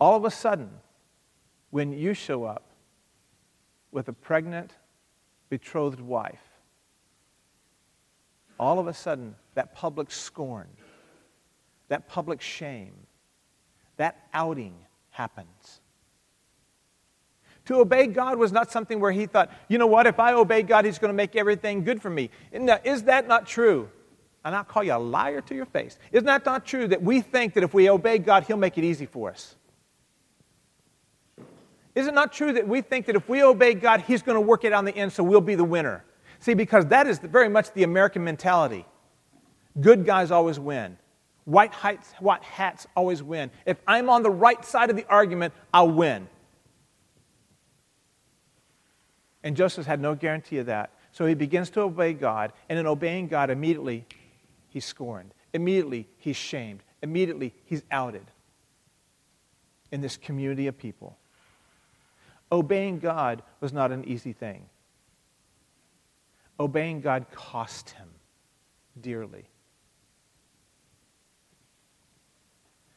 all 0.02 0.16
of 0.16 0.26
a 0.26 0.32
sudden, 0.32 0.72
when 1.70 1.94
you 1.94 2.16
show 2.16 2.44
up 2.44 2.69
with 3.92 4.08
a 4.08 4.14
pregnant, 4.14 4.72
betrothed 5.50 6.00
wife, 6.00 6.42
all 8.60 8.80
of 8.80 8.88
a 8.88 8.94
sudden, 8.94 9.36
that 9.56 9.74
public 9.74 10.12
scorn, 10.12 10.68
that 11.88 12.08
public 12.08 12.42
shame, 12.42 12.94
that 13.98 14.28
outing 14.34 14.76
happens. 15.12 15.82
To 17.66 17.76
obey 17.76 18.08
God 18.08 18.38
was 18.38 18.52
not 18.52 18.72
something 18.72 19.00
where 19.00 19.12
he 19.12 19.28
thought, 19.28 19.52
you 19.68 19.78
know 19.78 19.88
what, 19.88 20.08
if 20.08 20.20
I 20.20 20.34
obey 20.34 20.64
God, 20.64 20.86
he's 20.86 20.98
going 20.98 21.10
to 21.10 21.16
make 21.16 21.36
everything 21.36 21.84
good 21.84 22.02
for 22.02 22.10
me. 22.10 22.32
Now, 22.52 22.80
is 22.84 23.04
that 23.04 23.28
not 23.28 23.46
true? 23.46 23.90
And 24.44 24.56
I'll 24.56 24.64
call 24.64 24.84
you 24.84 24.94
a 24.94 24.98
liar 24.98 25.42
to 25.42 25.56
your 25.56 25.66
face. 25.66 26.00
Isn't 26.12 26.26
that 26.26 26.46
not 26.46 26.66
true 26.66 26.88
that 26.88 27.02
we 27.02 27.22
think 27.22 27.54
that 27.54 27.64
if 27.64 27.74
we 27.74 27.90
obey 27.90 28.18
God, 28.18 28.46
he'll 28.46 28.58
make 28.58 28.78
it 28.78 28.84
easy 28.84 29.06
for 29.06 29.30
us? 29.30 29.56
Is 32.00 32.08
it 32.08 32.14
not 32.14 32.32
true 32.32 32.54
that 32.54 32.66
we 32.66 32.80
think 32.80 33.08
that 33.08 33.18
if 33.18 33.28
we 33.28 33.44
obey 33.44 33.74
God, 33.74 34.00
He's 34.08 34.22
going 34.22 34.38
to 34.38 34.42
work 34.42 34.64
it 34.64 34.72
on 34.72 34.86
the 34.86 34.96
end 34.96 35.12
so 35.12 35.22
we'll 35.22 35.42
be 35.42 35.56
the 35.56 35.66
winner? 35.66 36.06
See, 36.40 36.54
because 36.54 36.86
that 36.86 37.08
is 37.08 37.20
very 37.20 37.50
much 37.50 37.74
the 37.74 37.84
American 37.84 38.24
mentality. 38.24 38.86
Good 39.82 40.06
guys 40.06 40.32
always 40.32 40.58
win. 40.58 40.98
White 41.44 41.74
white 42.20 42.42
hats 42.42 42.88
always 42.96 43.22
win. 43.22 43.52
If 43.66 43.82
I'm 43.86 44.10
on 44.10 44.24
the 44.24 44.32
right 44.32 44.64
side 44.64 44.90
of 44.90 44.96
the 44.96 45.06
argument, 45.10 45.54
I'll 45.74 45.92
win. 45.92 46.30
And 49.44 49.58
Joseph 49.58 49.86
had 49.86 50.00
no 50.00 50.16
guarantee 50.16 50.60
of 50.60 50.68
that. 50.68 50.92
So 51.12 51.26
he 51.26 51.34
begins 51.34 51.70
to 51.72 51.82
obey 51.82 52.14
God, 52.14 52.54
and 52.70 52.80
in 52.80 52.88
obeying 52.88 53.28
God, 53.28 53.50
immediately 53.50 54.06
he's 54.70 54.86
scorned. 54.86 55.34
Immediately 55.54 56.08
he's 56.18 56.38
shamed. 56.38 56.80
Immediately 57.02 57.54
he's 57.66 57.84
outed 57.92 58.26
in 59.92 60.00
this 60.00 60.16
community 60.16 60.68
of 60.68 60.78
people. 60.78 61.18
Obeying 62.52 63.00
God 63.00 63.44
was 63.62 63.74
not 63.74 63.92
an 63.92 64.06
easy 64.06 64.34
thing. 64.34 64.66
Obeying 66.60 67.02
God 67.02 67.28
cost 67.32 67.92
him 67.92 68.08
dearly. 69.00 69.46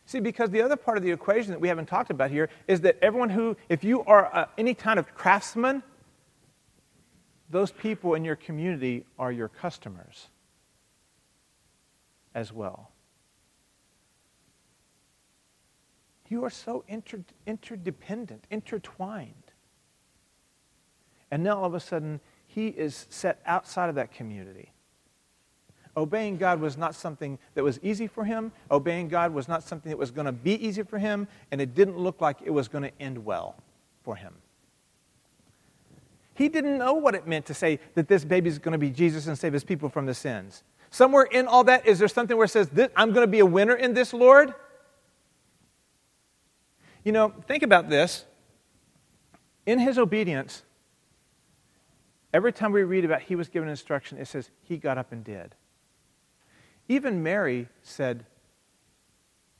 See, 0.07 0.21
because 0.21 0.51
the 0.51 0.61
other 0.61 0.77
part 0.77 0.99
of 0.99 1.03
the 1.03 1.11
equation 1.11 1.53
that 1.53 1.61
we 1.61 1.69
haven't 1.69 1.87
talked 1.87 2.11
about 2.11 2.31
here 2.31 2.51
is 2.69 2.83
that 2.83 2.99
everyone 3.01 3.31
who, 3.31 3.57
if 3.69 3.83
you 3.83 4.03
are 4.05 4.35
uh, 4.35 4.47
any 4.59 4.75
kind 4.75 4.99
of 4.99 5.15
craftsman, 5.15 5.83
those 7.49 7.71
people 7.71 8.15
in 8.15 8.25
your 8.25 8.37
community 8.37 9.05
are 9.19 9.33
your 9.33 9.49
customers 9.49 10.29
as 12.35 12.53
well. 12.53 12.91
You 16.29 16.45
are 16.45 16.51
so 16.51 16.83
inter- 16.88 17.25
interdependent, 17.47 18.47
intertwined. 18.51 19.41
And 21.33 21.42
now 21.42 21.57
all 21.57 21.64
of 21.64 21.75
a 21.75 21.81
sudden, 21.81 22.21
he 22.47 22.68
is 22.68 23.07
set 23.09 23.40
outside 23.47 23.88
of 23.88 23.95
that 23.95 24.12
community. 24.12 24.71
Obeying 25.97 26.37
God 26.37 26.61
was 26.61 26.77
not 26.77 26.95
something 26.95 27.38
that 27.55 27.64
was 27.64 27.81
easy 27.83 28.07
for 28.07 28.25
him. 28.25 28.53
Obeying 28.71 29.09
God 29.09 29.33
was 29.33 29.49
not 29.49 29.62
something 29.62 29.88
that 29.88 29.97
was 29.97 30.11
going 30.11 30.27
to 30.27 30.33
be 30.33 30.53
easy 30.64 30.83
for 30.83 30.99
him, 30.99 31.27
and 31.51 31.59
it 31.59 31.75
didn't 31.75 31.99
look 31.99 32.21
like 32.21 32.37
it 32.45 32.51
was 32.51 32.68
going 32.68 32.85
to 32.85 32.92
end 33.01 33.25
well 33.25 33.57
for 34.03 34.14
him. 34.14 34.35
He 36.35 36.51
didn't 36.51 36.77
know 36.77 36.92
what 36.92 37.14
it 37.14 37.27
meant 37.27 37.47
to 37.47 37.55
say 37.55 37.81
that 37.95 38.09
this 38.09 38.27
baby 38.27 38.51
is 38.51 38.59
going 38.59 38.73
to 38.73 38.79
be 38.79 38.90
Jesus 38.90 39.27
and 39.27 39.38
save 39.38 39.55
his 39.55 39.64
people 39.64 39.88
from 39.88 40.05
the 40.05 40.14
sins. 40.14 40.64
Somewhere 40.90 41.25
in 41.25 41.47
all 41.47 41.64
that, 41.64 41.87
is 41.87 41.99
there 41.99 42.09
something 42.09 42.37
where 42.37 42.45
it 42.45 42.51
says, 42.51 42.71
I'm 42.95 43.12
going 43.12 43.25
to 43.25 43.31
be 43.31 43.40
a 43.40 43.47
winner 43.47 43.75
in 43.75 43.95
this, 43.95 44.12
Lord? 44.12 44.53
You 47.05 47.12
know, 47.12 47.33
think 47.49 47.62
about 47.62 47.88
this. 47.88 48.27
In 49.64 49.79
his 49.79 49.97
obedience, 49.97 50.62
every 52.33 52.53
time 52.53 52.73
we 52.73 52.83
read 52.83 53.05
about 53.05 53.23
he 53.23 53.37
was 53.37 53.49
given 53.49 53.68
instruction, 53.68 54.18
it 54.18 54.27
says 54.27 54.51
he 54.62 54.77
got 54.79 54.99
up 54.99 55.12
and 55.12 55.23
did. 55.25 55.55
Even 56.88 57.23
Mary 57.23 57.68
said, 57.83 58.27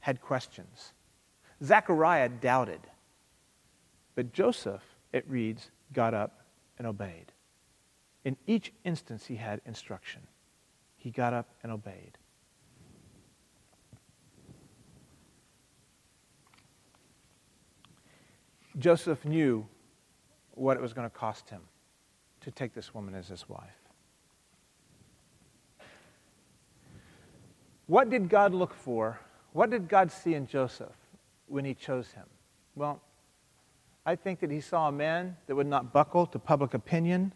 had 0.01 0.21
questions. 0.21 0.93
Zechariah 1.63 2.29
doubted. 2.29 2.81
But 4.15 4.33
Joseph, 4.33 4.83
it 5.13 5.25
reads, 5.29 5.71
got 5.93 6.15
up 6.15 6.45
and 6.79 6.87
obeyed. 6.87 7.33
In 8.25 8.37
each 8.47 8.73
instance, 8.85 9.27
he 9.27 9.37
had 9.37 9.61
instruction. 9.65 10.23
He 10.97 11.11
got 11.11 11.33
up 11.33 11.49
and 11.63 11.71
obeyed. 11.71 12.19
Joseph 18.79 19.25
knew 19.25 19.67
what 20.53 20.77
it 20.77 20.83
was 20.83 20.93
going 20.93 21.09
to 21.09 21.15
cost 21.15 21.51
him 21.51 21.61
to 22.43 22.51
take 22.51 22.75
this 22.75 22.95
woman 22.95 23.15
as 23.15 23.29
his 23.29 23.49
wife. 23.49 23.83
What 27.87 28.11
did 28.11 28.29
God 28.29 28.55
look 28.55 28.75
for? 28.75 29.19
What 29.53 29.71
did 29.71 29.89
God 29.89 30.11
see 30.11 30.35
in 30.35 30.47
Joseph 30.47 30.95
when 31.47 31.65
he 31.65 31.75
chose 31.75 32.11
him? 32.13 32.25
Well, 32.75 33.01
I 34.05 34.17
think 34.17 34.41
that 34.41 34.51
he 34.51 34.61
saw 34.61 34.89
a 34.89 34.93
man 34.93 35.37
that 35.47 35.55
would 35.55 35.67
not 35.67 35.93
buckle 35.93 36.27
to 36.27 36.39
public 36.39 36.75
opinion 36.75 37.33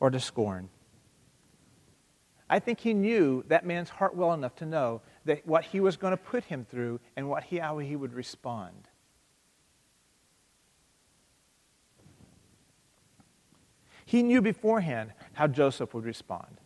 or 0.00 0.10
to 0.10 0.20
scorn. 0.20 0.68
I 2.48 2.58
think 2.58 2.80
he 2.80 2.94
knew 2.94 3.44
that 3.46 3.64
man's 3.64 3.88
heart 3.88 4.16
well 4.16 4.32
enough 4.34 4.56
to 4.56 4.66
know 4.66 5.02
that 5.24 5.46
what 5.46 5.64
he 5.64 5.78
was 5.78 5.96
going 5.96 6.10
to 6.10 6.16
put 6.16 6.44
him 6.44 6.66
through 6.68 6.98
and 7.16 7.28
what 7.28 7.44
he, 7.44 7.58
how 7.58 7.78
he 7.78 7.94
would 7.94 8.12
respond. 8.12 8.88
He 14.10 14.24
knew 14.24 14.42
beforehand 14.42 15.12
how 15.34 15.46
Joseph 15.46 15.94
would 15.94 16.04
respond. 16.04 16.56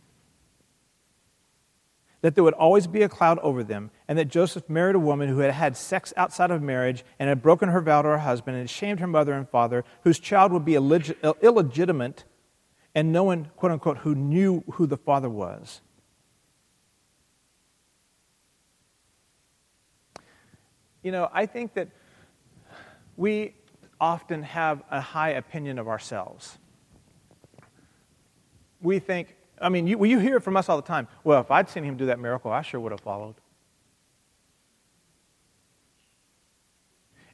That 2.21 2.33
there 2.33 2.43
would 2.43 2.55
always 2.55 2.87
be 2.87 3.03
a 3.03 3.07
cloud 3.07 3.37
over 3.37 3.63
them, 3.63 3.91
and 4.07 4.17
that 4.17 4.29
Joseph 4.29 4.67
married 4.67 4.95
a 4.95 4.99
woman 4.99 5.29
who 5.29 5.37
had 5.37 5.51
had 5.51 5.77
sex 5.77 6.11
outside 6.17 6.49
of 6.49 6.63
marriage 6.63 7.05
and 7.19 7.29
had 7.29 7.43
broken 7.43 7.69
her 7.69 7.81
vow 7.81 8.01
to 8.01 8.07
her 8.07 8.17
husband 8.17 8.57
and 8.57 8.67
shamed 8.67 8.99
her 8.99 9.05
mother 9.05 9.33
and 9.33 9.47
father, 9.47 9.85
whose 10.01 10.17
child 10.17 10.53
would 10.53 10.65
be 10.65 10.71
illeg- 10.71 11.15
illegitimate, 11.43 12.23
and 12.95 13.11
no 13.11 13.25
one, 13.25 13.51
quote 13.55 13.71
unquote, 13.71 13.99
who 13.99 14.15
knew 14.15 14.63
who 14.71 14.87
the 14.87 14.97
father 14.97 15.29
was. 15.29 15.81
You 21.03 21.11
know, 21.11 21.29
I 21.31 21.45
think 21.45 21.75
that 21.75 21.89
we 23.15 23.53
often 24.01 24.41
have 24.41 24.81
a 24.89 24.99
high 24.99 25.29
opinion 25.29 25.77
of 25.77 25.87
ourselves 25.87 26.57
we 28.85 28.99
think, 28.99 29.35
I 29.59 29.69
mean, 29.69 29.87
you, 29.87 30.03
you 30.05 30.19
hear 30.19 30.37
it 30.37 30.41
from 30.41 30.55
us 30.55 30.69
all 30.69 30.77
the 30.77 30.87
time. 30.87 31.07
Well, 31.23 31.41
if 31.41 31.51
I'd 31.51 31.69
seen 31.69 31.83
him 31.83 31.97
do 31.97 32.05
that 32.05 32.19
miracle, 32.19 32.51
I 32.51 32.61
sure 32.61 32.79
would 32.79 32.91
have 32.91 33.01
followed. 33.01 33.35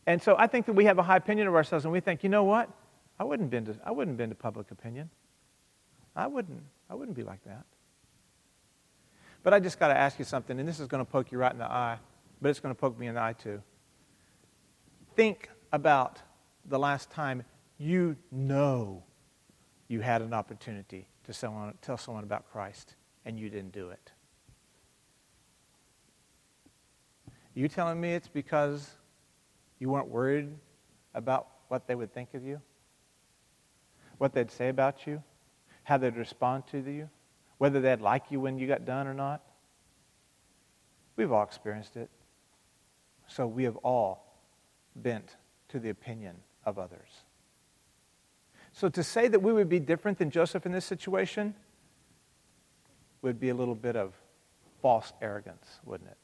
And 0.07 0.21
so 0.21 0.35
I 0.37 0.47
think 0.47 0.65
that 0.65 0.73
we 0.73 0.85
have 0.85 0.97
a 0.97 1.03
high 1.03 1.17
opinion 1.17 1.47
of 1.47 1.53
ourselves, 1.53 1.85
and 1.85 1.91
we 1.91 1.99
think, 1.99 2.23
you 2.23 2.29
know 2.29 2.43
what? 2.43 2.69
I 3.19 3.23
wouldn't 3.23 3.51
bend 3.51 3.67
to, 3.67 3.75
I 3.85 3.91
wouldn't 3.91 4.17
bend 4.17 4.31
to 4.31 4.35
public 4.35 4.71
opinion. 4.71 5.09
I 6.15 6.25
wouldn't. 6.27 6.63
I 6.89 6.95
wouldn't 6.95 7.15
be 7.15 7.23
like 7.23 7.43
that. 7.45 7.65
But 9.43 9.53
I 9.53 9.59
just 9.59 9.79
got 9.79 9.89
to 9.89 9.97
ask 9.97 10.17
you 10.17 10.25
something, 10.25 10.59
and 10.59 10.67
this 10.67 10.79
is 10.79 10.87
going 10.87 11.03
to 11.05 11.09
poke 11.09 11.31
you 11.31 11.37
right 11.37 11.51
in 11.51 11.59
the 11.59 11.71
eye, 11.71 11.97
but 12.41 12.49
it's 12.49 12.59
going 12.59 12.73
to 12.73 12.79
poke 12.79 12.97
me 12.97 13.07
in 13.07 13.15
the 13.15 13.21
eye 13.21 13.33
too. 13.33 13.61
Think 15.15 15.49
about 15.71 16.19
the 16.65 16.79
last 16.79 17.09
time 17.11 17.43
you 17.77 18.15
know 18.31 19.03
you 19.87 20.01
had 20.01 20.21
an 20.21 20.33
opportunity 20.33 21.07
to 21.25 21.33
someone, 21.33 21.73
tell 21.81 21.97
someone 21.97 22.23
about 22.23 22.51
Christ 22.51 22.95
and 23.25 23.39
you 23.39 23.49
didn't 23.49 23.71
do 23.71 23.89
it? 23.89 24.11
You 27.53 27.67
telling 27.67 27.99
me 27.99 28.13
it's 28.13 28.27
because 28.29 28.89
you 29.79 29.89
weren't 29.89 30.07
worried 30.07 30.49
about 31.13 31.47
what 31.67 31.87
they 31.87 31.95
would 31.95 32.13
think 32.13 32.33
of 32.33 32.45
you? 32.45 32.61
What 34.17 34.33
they'd 34.33 34.51
say 34.51 34.69
about 34.69 35.05
you? 35.05 35.21
How 35.83 35.97
they'd 35.97 36.15
respond 36.15 36.63
to 36.71 36.79
you? 36.79 37.09
Whether 37.57 37.81
they'd 37.81 38.01
like 38.01 38.31
you 38.31 38.39
when 38.39 38.57
you 38.57 38.67
got 38.67 38.85
done 38.85 39.07
or 39.07 39.13
not? 39.13 39.41
We've 41.15 41.31
all 41.31 41.43
experienced 41.43 41.97
it. 41.97 42.09
So 43.27 43.47
we 43.47 43.63
have 43.63 43.75
all 43.77 44.39
bent 44.95 45.37
to 45.69 45.79
the 45.79 45.89
opinion 45.89 46.35
of 46.65 46.79
others. 46.79 47.09
So 48.81 48.89
to 48.89 49.03
say 49.03 49.27
that 49.27 49.43
we 49.43 49.53
would 49.53 49.69
be 49.69 49.79
different 49.79 50.17
than 50.17 50.31
Joseph 50.31 50.65
in 50.65 50.71
this 50.71 50.85
situation 50.85 51.53
would 53.21 53.39
be 53.39 53.49
a 53.49 53.53
little 53.53 53.75
bit 53.75 53.95
of 53.95 54.15
false 54.81 55.13
arrogance, 55.21 55.79
wouldn't 55.85 56.09
it? 56.09 56.17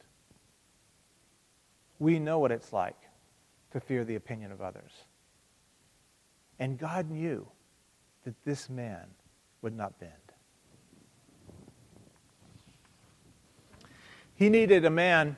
We 2.00 2.17
know 2.17 2.39
what 2.39 2.52
it's 2.52 2.74
like 2.74 2.98
to 3.74 3.80
fear 3.80 4.04
the 4.04 4.15
opinion 4.15 4.52
of 4.52 4.63
others. 4.63 4.89
And 6.58 6.80
God 6.80 7.12
knew 7.12 7.48
that 8.26 8.34
this 8.43 8.72
man 8.72 9.06
would 9.62 9.78
not 9.78 10.00
bend. 10.00 10.13
He 14.34 14.50
needed 14.50 14.84
a 14.84 14.89
man 14.89 15.38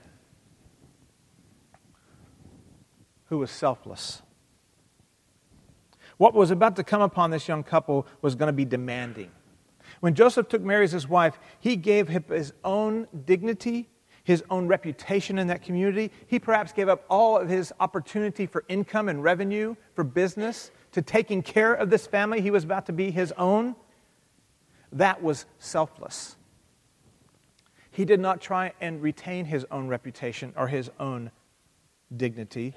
who 3.25 3.39
was 3.39 3.51
selfless. 3.51 4.21
What 6.19 6.33
was 6.33 6.51
about 6.51 6.75
to 6.75 6.83
come 6.83 7.01
upon 7.01 7.31
this 7.31 7.47
young 7.47 7.63
couple 7.63 8.05
was 8.21 8.35
going 8.35 8.47
to 8.47 8.53
be 8.53 8.65
demanding. 8.65 9.31
When 10.01 10.15
Joseph 10.15 10.49
took 10.49 10.61
Mary 10.61 10.83
as 10.83 10.91
his 10.91 11.07
wife, 11.07 11.39
he 11.61 11.77
gave 11.77 12.13
up 12.13 12.29
his 12.29 12.51
own 12.65 13.07
dignity, 13.25 13.87
his 14.25 14.43
own 14.49 14.67
reputation 14.67 15.39
in 15.39 15.47
that 15.47 15.61
community. 15.61 16.11
He 16.27 16.37
perhaps 16.37 16.73
gave 16.73 16.89
up 16.89 17.05
all 17.09 17.37
of 17.37 17.47
his 17.47 17.71
opportunity 17.79 18.45
for 18.45 18.65
income 18.67 19.07
and 19.07 19.23
revenue, 19.23 19.77
for 19.95 20.03
business, 20.03 20.71
to 20.91 21.01
taking 21.01 21.41
care 21.41 21.73
of 21.73 21.89
this 21.89 22.05
family 22.05 22.41
he 22.41 22.51
was 22.51 22.65
about 22.65 22.85
to 22.87 22.93
be 22.93 23.11
his 23.11 23.31
own. 23.37 23.73
That 24.91 25.23
was 25.23 25.45
selfless. 25.57 26.35
He 27.91 28.03
did 28.03 28.19
not 28.19 28.41
try 28.41 28.73
and 28.81 29.01
retain 29.01 29.45
his 29.45 29.65
own 29.71 29.87
reputation 29.87 30.51
or 30.57 30.67
his 30.67 30.91
own 30.99 31.31
dignity. 32.13 32.73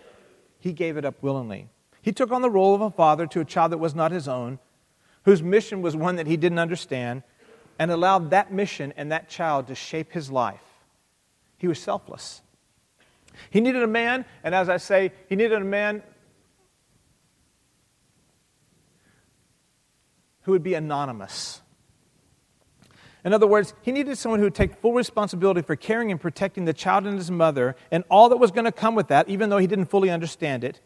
He 0.60 0.72
gave 0.72 0.96
it 0.96 1.04
up 1.04 1.20
willingly. 1.24 1.68
He 2.02 2.12
took 2.12 2.32
on 2.32 2.42
the 2.42 2.50
role 2.50 2.74
of 2.74 2.80
a 2.80 2.90
father 2.90 3.26
to 3.28 3.40
a 3.40 3.44
child 3.44 3.70
that 3.70 3.78
was 3.78 3.94
not 3.94 4.10
his 4.10 4.26
own, 4.26 4.58
whose 5.22 5.40
mission 5.40 5.82
was 5.82 5.96
one 5.96 6.16
that 6.16 6.26
he 6.26 6.36
didn't 6.36 6.58
understand, 6.58 7.22
and 7.78 7.90
allowed 7.90 8.30
that 8.30 8.52
mission 8.52 8.92
and 8.96 9.12
that 9.12 9.28
child 9.28 9.68
to 9.68 9.74
shape 9.76 10.12
his 10.12 10.30
life. 10.30 10.60
He 11.58 11.68
was 11.68 11.78
selfless. 11.78 12.42
He 13.50 13.60
needed 13.60 13.84
a 13.84 13.88
man, 13.88 14.24
and 14.42 14.52
as 14.52 14.68
I 14.68 14.76
say, 14.78 15.12
he 15.28 15.36
needed 15.36 15.62
a 15.62 15.64
man 15.64 16.02
who 20.42 20.50
would 20.52 20.64
be 20.64 20.74
anonymous. 20.74 21.62
In 23.24 23.32
other 23.32 23.46
words, 23.46 23.74
he 23.82 23.92
needed 23.92 24.18
someone 24.18 24.40
who 24.40 24.46
would 24.46 24.56
take 24.56 24.74
full 24.74 24.92
responsibility 24.92 25.62
for 25.62 25.76
caring 25.76 26.10
and 26.10 26.20
protecting 26.20 26.64
the 26.64 26.72
child 26.72 27.06
and 27.06 27.16
his 27.16 27.30
mother 27.30 27.76
and 27.92 28.02
all 28.10 28.28
that 28.30 28.38
was 28.38 28.50
going 28.50 28.64
to 28.64 28.72
come 28.72 28.96
with 28.96 29.06
that, 29.06 29.28
even 29.28 29.48
though 29.48 29.58
he 29.58 29.68
didn't 29.68 29.86
fully 29.86 30.10
understand 30.10 30.64
it 30.64 30.80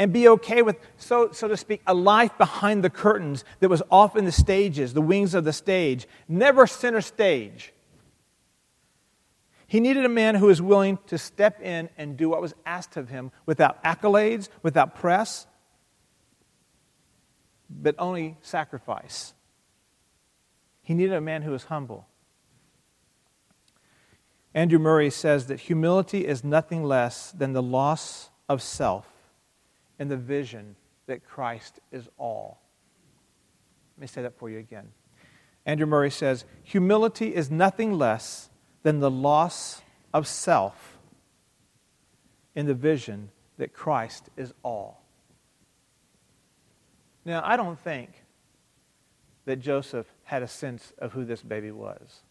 and 0.00 0.14
be 0.14 0.26
okay 0.26 0.62
with, 0.62 0.78
so, 0.96 1.30
so 1.30 1.46
to 1.46 1.58
speak, 1.58 1.82
a 1.86 1.92
life 1.92 2.36
behind 2.38 2.82
the 2.82 2.88
curtains 2.88 3.44
that 3.60 3.68
was 3.68 3.82
off 3.90 4.16
in 4.16 4.24
the 4.24 4.32
stages, 4.32 4.94
the 4.94 5.02
wings 5.02 5.34
of 5.34 5.44
the 5.44 5.52
stage, 5.52 6.08
never 6.26 6.66
center 6.66 7.02
stage. 7.02 7.74
He 9.66 9.78
needed 9.78 10.06
a 10.06 10.08
man 10.08 10.36
who 10.36 10.46
was 10.46 10.62
willing 10.62 10.98
to 11.08 11.18
step 11.18 11.60
in 11.60 11.90
and 11.98 12.16
do 12.16 12.30
what 12.30 12.40
was 12.40 12.54
asked 12.64 12.96
of 12.96 13.10
him 13.10 13.30
without 13.44 13.84
accolades, 13.84 14.48
without 14.62 14.94
press, 14.94 15.46
but 17.68 17.94
only 17.98 18.38
sacrifice. 18.40 19.34
He 20.82 20.94
needed 20.94 21.12
a 21.12 21.20
man 21.20 21.42
who 21.42 21.50
was 21.50 21.64
humble. 21.64 22.08
Andrew 24.54 24.78
Murray 24.78 25.10
says 25.10 25.46
that 25.48 25.60
humility 25.60 26.26
is 26.26 26.42
nothing 26.42 26.84
less 26.84 27.32
than 27.32 27.52
the 27.52 27.62
loss 27.62 28.30
of 28.48 28.62
self 28.62 29.19
and 30.00 30.10
the 30.10 30.16
vision 30.16 30.74
that 31.06 31.24
Christ 31.24 31.78
is 31.92 32.08
all. 32.18 32.58
Let 33.96 34.00
me 34.00 34.06
say 34.06 34.22
that 34.22 34.36
for 34.38 34.48
you 34.48 34.58
again. 34.58 34.88
Andrew 35.66 35.86
Murray 35.86 36.10
says 36.10 36.46
humility 36.64 37.34
is 37.34 37.50
nothing 37.50 37.92
less 37.92 38.48
than 38.82 39.00
the 39.00 39.10
loss 39.10 39.82
of 40.14 40.26
self 40.26 40.98
in 42.54 42.66
the 42.66 42.74
vision 42.74 43.30
that 43.58 43.74
Christ 43.74 44.30
is 44.38 44.54
all. 44.62 45.02
Now, 47.26 47.42
I 47.44 47.58
don't 47.58 47.78
think 47.78 48.24
that 49.44 49.56
Joseph 49.56 50.06
had 50.24 50.42
a 50.42 50.48
sense 50.48 50.94
of 50.98 51.12
who 51.12 51.26
this 51.26 51.42
baby 51.42 51.70
was. 51.70 52.22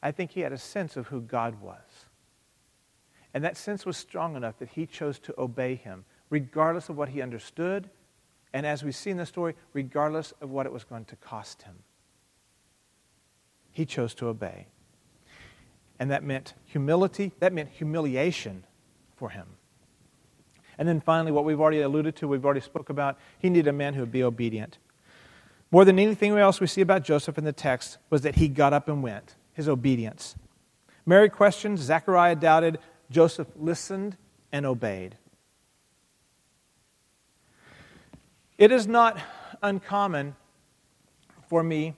I 0.00 0.12
think 0.12 0.30
he 0.30 0.40
had 0.42 0.52
a 0.52 0.58
sense 0.58 0.96
of 0.96 1.08
who 1.08 1.20
God 1.20 1.60
was. 1.60 2.06
And 3.34 3.44
that 3.44 3.56
sense 3.56 3.84
was 3.84 3.96
strong 3.96 4.36
enough 4.36 4.58
that 4.58 4.70
he 4.70 4.86
chose 4.86 5.18
to 5.20 5.34
obey 5.38 5.74
him 5.74 6.04
regardless 6.30 6.88
of 6.88 6.96
what 6.96 7.10
he 7.10 7.20
understood, 7.20 7.90
and 8.52 8.64
as 8.64 8.82
we 8.82 8.92
see 8.92 9.10
in 9.10 9.16
the 9.16 9.26
story, 9.26 9.54
regardless 9.72 10.32
of 10.40 10.50
what 10.50 10.66
it 10.66 10.72
was 10.72 10.84
going 10.84 11.04
to 11.04 11.16
cost 11.16 11.62
him. 11.62 11.76
He 13.72 13.84
chose 13.84 14.14
to 14.14 14.28
obey. 14.28 14.66
And 15.98 16.10
that 16.10 16.24
meant 16.24 16.54
humility, 16.64 17.32
that 17.40 17.52
meant 17.52 17.68
humiliation 17.68 18.64
for 19.16 19.30
him. 19.30 19.46
And 20.78 20.88
then 20.88 21.00
finally, 21.00 21.30
what 21.30 21.44
we've 21.44 21.60
already 21.60 21.82
alluded 21.82 22.16
to, 22.16 22.28
we've 22.28 22.44
already 22.44 22.62
spoke 22.62 22.88
about, 22.88 23.18
he 23.38 23.50
needed 23.50 23.68
a 23.68 23.72
man 23.72 23.94
who 23.94 24.00
would 24.00 24.10
be 24.10 24.22
obedient. 24.22 24.78
More 25.70 25.84
than 25.84 25.98
anything 25.98 26.36
else 26.36 26.58
we 26.58 26.66
see 26.66 26.80
about 26.80 27.04
Joseph 27.04 27.38
in 27.38 27.44
the 27.44 27.52
text 27.52 27.98
was 28.08 28.22
that 28.22 28.36
he 28.36 28.48
got 28.48 28.72
up 28.72 28.88
and 28.88 29.02
went, 29.02 29.36
his 29.52 29.68
obedience. 29.68 30.34
Mary 31.04 31.28
questioned, 31.28 31.78
Zechariah 31.78 32.34
doubted, 32.34 32.78
Joseph 33.10 33.48
listened 33.56 34.16
and 34.52 34.64
obeyed. 34.64 35.16
It 38.60 38.72
is 38.72 38.86
not 38.86 39.18
uncommon 39.62 40.36
for 41.48 41.62
me 41.62 41.94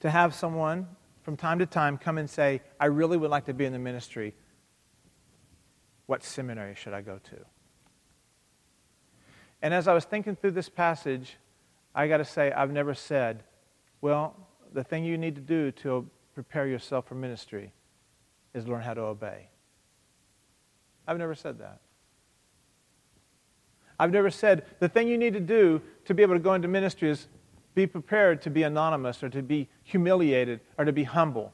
to 0.00 0.10
have 0.10 0.34
someone 0.34 0.86
from 1.22 1.38
time 1.38 1.58
to 1.60 1.64
time 1.64 1.96
come 1.96 2.18
and 2.18 2.28
say, 2.28 2.60
I 2.78 2.84
really 2.84 3.16
would 3.16 3.30
like 3.30 3.46
to 3.46 3.54
be 3.54 3.64
in 3.64 3.72
the 3.72 3.78
ministry. 3.78 4.34
What 6.04 6.22
seminary 6.22 6.74
should 6.74 6.92
I 6.92 7.00
go 7.00 7.18
to? 7.30 7.36
And 9.62 9.72
as 9.72 9.88
I 9.88 9.94
was 9.94 10.04
thinking 10.04 10.36
through 10.36 10.50
this 10.50 10.68
passage, 10.68 11.38
I 11.94 12.08
got 12.08 12.18
to 12.18 12.24
say, 12.26 12.52
I've 12.52 12.70
never 12.70 12.92
said, 12.92 13.42
well, 14.02 14.36
the 14.74 14.84
thing 14.84 15.02
you 15.02 15.16
need 15.16 15.34
to 15.36 15.40
do 15.40 15.72
to 15.72 16.10
prepare 16.34 16.66
yourself 16.66 17.08
for 17.08 17.14
ministry 17.14 17.72
is 18.52 18.68
learn 18.68 18.82
how 18.82 18.92
to 18.92 19.00
obey. 19.00 19.48
I've 21.08 21.16
never 21.16 21.34
said 21.34 21.58
that. 21.60 21.80
I've 23.98 24.12
never 24.12 24.30
said 24.30 24.64
the 24.78 24.88
thing 24.88 25.08
you 25.08 25.18
need 25.18 25.32
to 25.34 25.40
do 25.40 25.80
to 26.04 26.14
be 26.14 26.22
able 26.22 26.34
to 26.34 26.40
go 26.40 26.54
into 26.54 26.68
ministry 26.68 27.10
is 27.10 27.28
be 27.74 27.86
prepared 27.86 28.42
to 28.42 28.50
be 28.50 28.62
anonymous 28.62 29.22
or 29.22 29.28
to 29.28 29.42
be 29.42 29.68
humiliated 29.82 30.60
or 30.78 30.84
to 30.84 30.92
be 30.92 31.04
humble. 31.04 31.52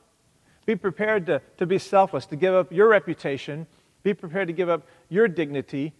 Be 0.66 0.76
prepared 0.76 1.26
to, 1.26 1.42
to 1.58 1.66
be 1.66 1.78
selfless, 1.78 2.26
to 2.26 2.36
give 2.36 2.54
up 2.54 2.72
your 2.72 2.88
reputation. 2.88 3.66
Be 4.02 4.14
prepared 4.14 4.48
to 4.48 4.52
give 4.52 4.68
up 4.68 4.86
your 5.08 5.26
dignity 5.26 5.92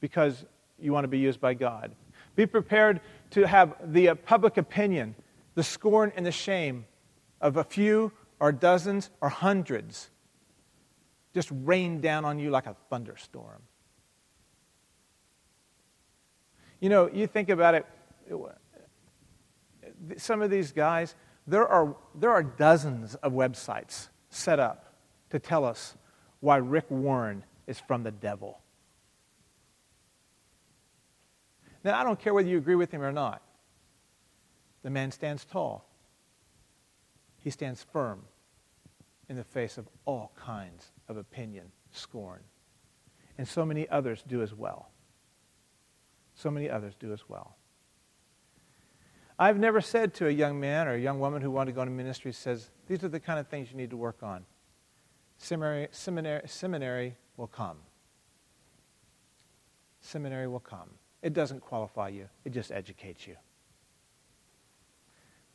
because 0.00 0.44
you 0.78 0.92
want 0.92 1.04
to 1.04 1.08
be 1.08 1.18
used 1.18 1.40
by 1.40 1.54
God. 1.54 1.92
Be 2.36 2.46
prepared 2.46 3.00
to 3.30 3.46
have 3.46 3.74
the 3.92 4.10
uh, 4.10 4.14
public 4.14 4.56
opinion, 4.56 5.14
the 5.54 5.62
scorn 5.62 6.12
and 6.16 6.26
the 6.26 6.32
shame 6.32 6.84
of 7.40 7.56
a 7.56 7.64
few 7.64 8.12
or 8.40 8.52
dozens 8.52 9.10
or 9.20 9.28
hundreds 9.28 10.10
just 11.32 11.48
rain 11.50 12.00
down 12.00 12.24
on 12.24 12.38
you 12.38 12.50
like 12.50 12.66
a 12.66 12.76
thunderstorm. 12.90 13.62
You 16.84 16.90
know, 16.90 17.08
you 17.10 17.26
think 17.26 17.48
about 17.48 17.74
it, 17.74 17.86
some 20.18 20.42
of 20.42 20.50
these 20.50 20.70
guys, 20.70 21.14
there 21.46 21.66
are, 21.66 21.96
there 22.14 22.30
are 22.30 22.42
dozens 22.42 23.14
of 23.14 23.32
websites 23.32 24.08
set 24.28 24.60
up 24.60 24.92
to 25.30 25.38
tell 25.38 25.64
us 25.64 25.96
why 26.40 26.58
Rick 26.58 26.90
Warren 26.90 27.42
is 27.66 27.80
from 27.80 28.02
the 28.02 28.10
devil. 28.10 28.60
Now, 31.82 31.98
I 31.98 32.04
don't 32.04 32.20
care 32.20 32.34
whether 32.34 32.50
you 32.50 32.58
agree 32.58 32.74
with 32.74 32.90
him 32.90 33.00
or 33.00 33.12
not. 33.12 33.40
The 34.82 34.90
man 34.90 35.10
stands 35.10 35.46
tall. 35.46 35.88
He 37.38 37.48
stands 37.48 37.82
firm 37.94 38.24
in 39.30 39.36
the 39.36 39.44
face 39.44 39.78
of 39.78 39.88
all 40.04 40.32
kinds 40.36 40.92
of 41.08 41.16
opinion, 41.16 41.72
scorn. 41.92 42.40
And 43.38 43.48
so 43.48 43.64
many 43.64 43.88
others 43.88 44.22
do 44.28 44.42
as 44.42 44.52
well. 44.52 44.90
So 46.34 46.50
many 46.50 46.68
others 46.68 46.94
do 46.98 47.12
as 47.12 47.28
well. 47.28 47.56
I've 49.38 49.58
never 49.58 49.80
said 49.80 50.14
to 50.14 50.28
a 50.28 50.30
young 50.30 50.60
man 50.60 50.86
or 50.86 50.94
a 50.94 51.00
young 51.00 51.18
woman 51.18 51.42
who 51.42 51.50
wanted 51.50 51.72
to 51.72 51.74
go 51.74 51.82
into 51.82 51.92
ministry, 51.92 52.32
says, 52.32 52.70
these 52.86 53.02
are 53.02 53.08
the 53.08 53.20
kind 53.20 53.40
of 53.40 53.48
things 53.48 53.70
you 53.70 53.76
need 53.76 53.90
to 53.90 53.96
work 53.96 54.22
on. 54.22 54.44
Seminary, 55.38 55.88
seminary, 55.90 56.42
seminary 56.46 57.16
will 57.36 57.48
come. 57.48 57.78
Seminary 60.00 60.46
will 60.46 60.60
come. 60.60 60.90
It 61.22 61.32
doesn't 61.32 61.60
qualify 61.60 62.10
you, 62.10 62.28
it 62.44 62.52
just 62.52 62.70
educates 62.70 63.26
you. 63.26 63.36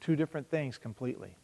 Two 0.02 0.16
different 0.16 0.50
things 0.50 0.78
completely. 0.78 1.36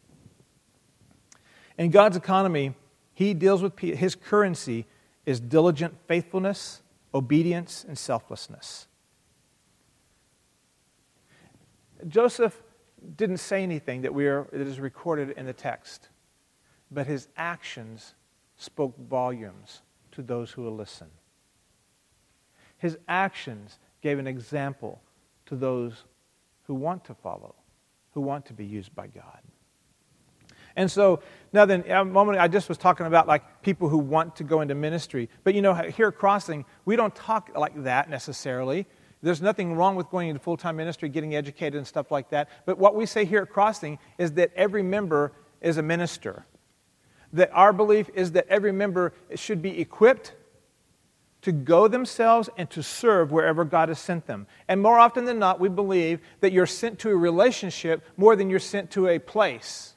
In 1.78 1.92
God's 1.92 2.18
economy, 2.18 2.74
He 3.14 3.34
deals 3.34 3.62
with 3.62 3.78
His 3.80 4.16
currency 4.16 4.86
is 5.26 5.40
diligent 5.40 5.96
faithfulness, 6.08 6.82
obedience, 7.14 7.86
and 7.88 7.98
selflessness. 7.98 8.88
Joseph 12.08 12.62
didn't 13.16 13.38
say 13.38 13.64
anything 13.64 14.02
that, 14.02 14.14
we 14.14 14.28
are, 14.28 14.48
that 14.52 14.68
is 14.68 14.80
recorded 14.80 15.32
in 15.38 15.46
the 15.46 15.54
text, 15.54 16.10
but 16.92 17.08
his 17.08 17.28
actions 17.38 18.16
spoke 18.58 18.98
volumes 18.98 19.82
to 20.12 20.22
those 20.22 20.52
who 20.52 20.64
will 20.64 20.76
listen. 20.76 21.08
His 22.78 22.98
actions 23.08 23.80
gave 24.02 24.20
an 24.20 24.28
example 24.28 25.02
to 25.48 25.56
those 25.56 26.04
who 26.64 26.74
want 26.74 27.06
to 27.06 27.14
follow, 27.14 27.56
who 28.14 28.22
want 28.22 28.46
to 28.48 28.54
be 28.54 28.66
used 28.66 28.94
by 28.96 29.08
God. 29.08 29.40
And 30.76 30.92
so, 30.92 31.22
now 31.54 31.66
then, 31.66 31.90
a 31.90 32.04
moment 32.04 32.38
I 32.38 32.50
just 32.50 32.68
was 32.68 32.78
talking 32.78 33.06
about 33.06 33.28
like 33.28 33.62
people 33.62 33.88
who 33.88 33.98
want 33.98 34.36
to 34.38 34.44
go 34.44 34.60
into 34.60 34.76
ministry. 34.76 35.30
But 35.44 35.54
you 35.54 35.62
know, 35.62 35.74
here 35.74 36.10
at 36.10 36.18
Crossing, 36.18 36.66
we 36.84 36.98
don't 36.98 37.16
talk 37.16 37.52
like 37.56 37.84
that 37.84 38.10
necessarily. 38.10 38.86
There's 39.26 39.42
nothing 39.42 39.74
wrong 39.74 39.96
with 39.96 40.12
going 40.12 40.30
into 40.30 40.40
full 40.40 40.56
time 40.56 40.76
ministry, 40.76 41.10
getting 41.10 41.34
educated, 41.34 41.74
and 41.74 41.88
stuff 41.88 42.12
like 42.12 42.30
that. 42.30 42.48
But 42.68 42.78
what 42.78 42.94
we 42.94 43.08
say 43.08 43.26
here 43.26 43.42
at 43.42 43.50
Crossing 43.50 43.98
is 44.20 44.34
that 44.34 44.52
every 44.56 44.84
member 44.84 45.32
is 45.62 45.78
a 45.78 45.82
minister. 45.82 46.46
That 47.34 47.50
our 47.52 47.74
belief 47.74 48.08
is 48.14 48.34
that 48.34 48.46
every 48.50 48.72
member 48.72 49.14
should 49.34 49.64
be 49.64 49.82
equipped 49.82 50.36
to 51.42 51.52
go 51.52 51.88
themselves 51.88 52.52
and 52.56 52.70
to 52.70 52.84
serve 52.84 53.32
wherever 53.32 53.66
God 53.66 53.90
has 53.90 53.98
sent 53.98 54.28
them. 54.28 54.46
And 54.68 54.80
more 54.80 55.00
often 55.00 55.26
than 55.26 55.40
not, 55.40 55.60
we 55.60 55.70
believe 55.70 56.20
that 56.42 56.52
you're 56.52 56.68
sent 56.68 57.00
to 57.00 57.10
a 57.10 57.16
relationship 57.16 58.06
more 58.18 58.36
than 58.36 58.52
you're 58.52 58.60
sent 58.60 58.92
to 58.92 59.08
a 59.08 59.18
place. 59.18 59.96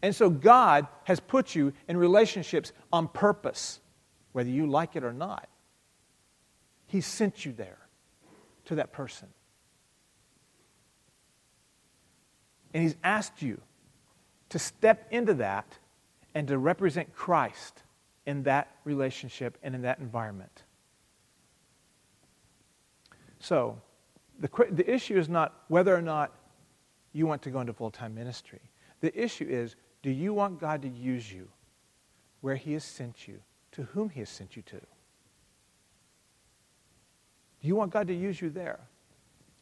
And 0.00 0.16
so 0.16 0.30
God 0.30 0.86
has 1.04 1.20
put 1.20 1.54
you 1.54 1.74
in 1.86 1.98
relationships 1.98 2.72
on 2.90 3.08
purpose, 3.08 3.78
whether 4.32 4.48
you 4.48 4.66
like 4.66 4.96
it 4.96 5.04
or 5.04 5.12
not. 5.12 5.50
He 6.88 7.00
sent 7.00 7.44
you 7.44 7.52
there 7.52 7.78
to 8.64 8.74
that 8.76 8.92
person. 8.92 9.28
And 12.74 12.82
He's 12.82 12.96
asked 13.04 13.40
you 13.40 13.60
to 14.48 14.58
step 14.58 15.06
into 15.10 15.34
that 15.34 15.78
and 16.34 16.48
to 16.48 16.58
represent 16.58 17.14
Christ 17.14 17.82
in 18.26 18.42
that 18.44 18.68
relationship 18.84 19.56
and 19.62 19.74
in 19.74 19.82
that 19.82 20.00
environment. 20.00 20.64
So, 23.40 23.80
the, 24.40 24.48
the 24.70 24.90
issue 24.90 25.18
is 25.18 25.28
not 25.28 25.54
whether 25.68 25.94
or 25.94 26.02
not 26.02 26.32
you 27.12 27.26
want 27.26 27.42
to 27.42 27.50
go 27.50 27.60
into 27.60 27.72
full 27.72 27.90
time 27.90 28.14
ministry. 28.14 28.60
The 29.00 29.16
issue 29.18 29.46
is 29.48 29.76
do 30.02 30.10
you 30.10 30.32
want 30.32 30.60
God 30.60 30.82
to 30.82 30.88
use 30.88 31.30
you 31.32 31.48
where 32.40 32.56
He 32.56 32.72
has 32.74 32.84
sent 32.84 33.26
you, 33.26 33.40
to 33.72 33.82
whom 33.82 34.10
He 34.10 34.20
has 34.20 34.28
sent 34.28 34.56
you 34.56 34.62
to? 34.62 34.80
Do 37.60 37.68
you 37.68 37.76
want 37.76 37.92
God 37.92 38.06
to 38.08 38.14
use 38.14 38.40
you 38.40 38.50
there? 38.50 38.80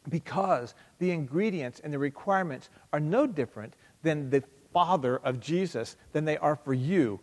Because 0.09 0.75
the 0.99 1.11
ingredients 1.11 1.81
and 1.83 1.93
the 1.93 1.99
requirements 1.99 2.71
are 2.93 3.01
no 3.01 3.27
different 3.27 3.75
than 4.03 4.31
the 4.31 4.43
Father 4.73 5.17
of 5.19 5.41
Jesus 5.41 5.97
than 6.13 6.25
they 6.25 6.37
are 6.39 6.57
for 6.57 6.75
you 6.75 7.21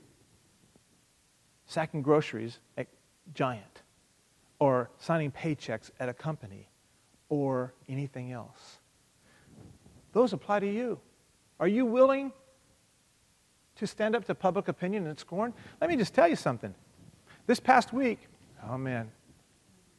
sacking 1.65 2.01
groceries 2.01 2.59
at 2.77 2.87
Giant 3.33 3.83
or 4.59 4.89
signing 4.97 5.31
paychecks 5.31 5.91
at 5.99 6.09
a 6.09 6.13
company 6.13 6.69
or 7.29 7.73
anything 7.87 8.31
else. 8.31 8.79
Those 10.11 10.33
apply 10.33 10.59
to 10.59 10.71
you. 10.71 10.99
Are 11.59 11.67
you 11.67 11.85
willing 11.85 12.31
to 13.75 13.87
stand 13.87 14.15
up 14.15 14.25
to 14.25 14.35
public 14.35 14.67
opinion 14.67 15.07
and 15.07 15.19
scorn? 15.19 15.53
Let 15.81 15.89
me 15.89 15.95
just 15.95 16.13
tell 16.13 16.27
you 16.27 16.35
something. 16.35 16.73
This 17.47 17.59
past 17.59 17.93
week, 17.93 18.19
oh 18.69 18.77
man, 18.77 19.11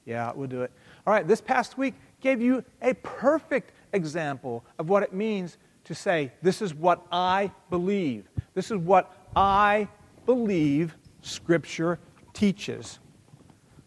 yeah, 0.05 0.33
we'll 0.35 0.49
do 0.49 0.63
it. 0.63 0.73
All 1.07 1.13
right, 1.13 1.27
this 1.27 1.41
past 1.41 1.79
week 1.79 1.95
gave 2.21 2.41
you 2.41 2.65
a 2.83 2.95
perfect 2.95 3.73
example 3.93 4.65
of 4.79 4.89
what 4.89 5.03
it 5.03 5.13
means 5.13 5.59
to 5.85 5.95
say, 5.95 6.33
This 6.43 6.63
is 6.63 6.75
what 6.75 7.07
I 7.13 7.51
believe. 7.71 8.29
This 8.55 8.71
is 8.71 8.79
what 8.79 9.29
I 9.37 9.89
believe 10.27 10.97
Scripture 11.21 11.99
teaches. 12.33 12.99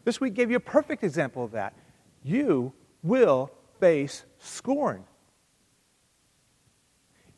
This 0.03 0.22
week 0.22 0.34
gave 0.34 0.49
you 0.49 0.57
a 0.57 0.61
perfect 0.61 1.03
example 1.03 1.43
of 1.43 1.51
that. 1.51 1.74
You 2.24 2.74
will 3.03 3.51
face 3.80 4.24
scorn. 4.39 5.03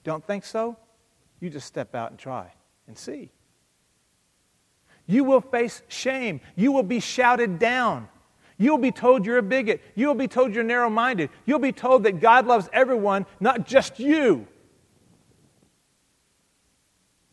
Don't 0.03 0.25
think 0.25 0.45
so? 0.45 0.77
You 1.39 1.49
just 1.49 1.67
step 1.67 1.95
out 1.95 2.11
and 2.11 2.19
try 2.19 2.51
and 2.87 2.97
see. 2.97 3.31
You 5.05 5.23
will 5.23 5.41
face 5.41 5.81
shame. 5.87 6.41
You 6.55 6.71
will 6.71 6.83
be 6.83 6.99
shouted 6.99 7.59
down. 7.59 8.07
You'll 8.61 8.77
be 8.77 8.91
told 8.91 9.25
you're 9.25 9.37
a 9.37 9.41
bigot. 9.41 9.81
You'll 9.95 10.13
be 10.13 10.27
told 10.27 10.53
you're 10.53 10.65
narrow 10.65 10.89
minded. 10.89 11.29
You'll 11.45 11.59
be 11.59 11.71
told 11.71 12.03
that 12.03 12.19
God 12.19 12.45
loves 12.45 12.69
everyone, 12.73 13.25
not 13.39 13.65
just 13.65 13.99
you. 13.99 14.45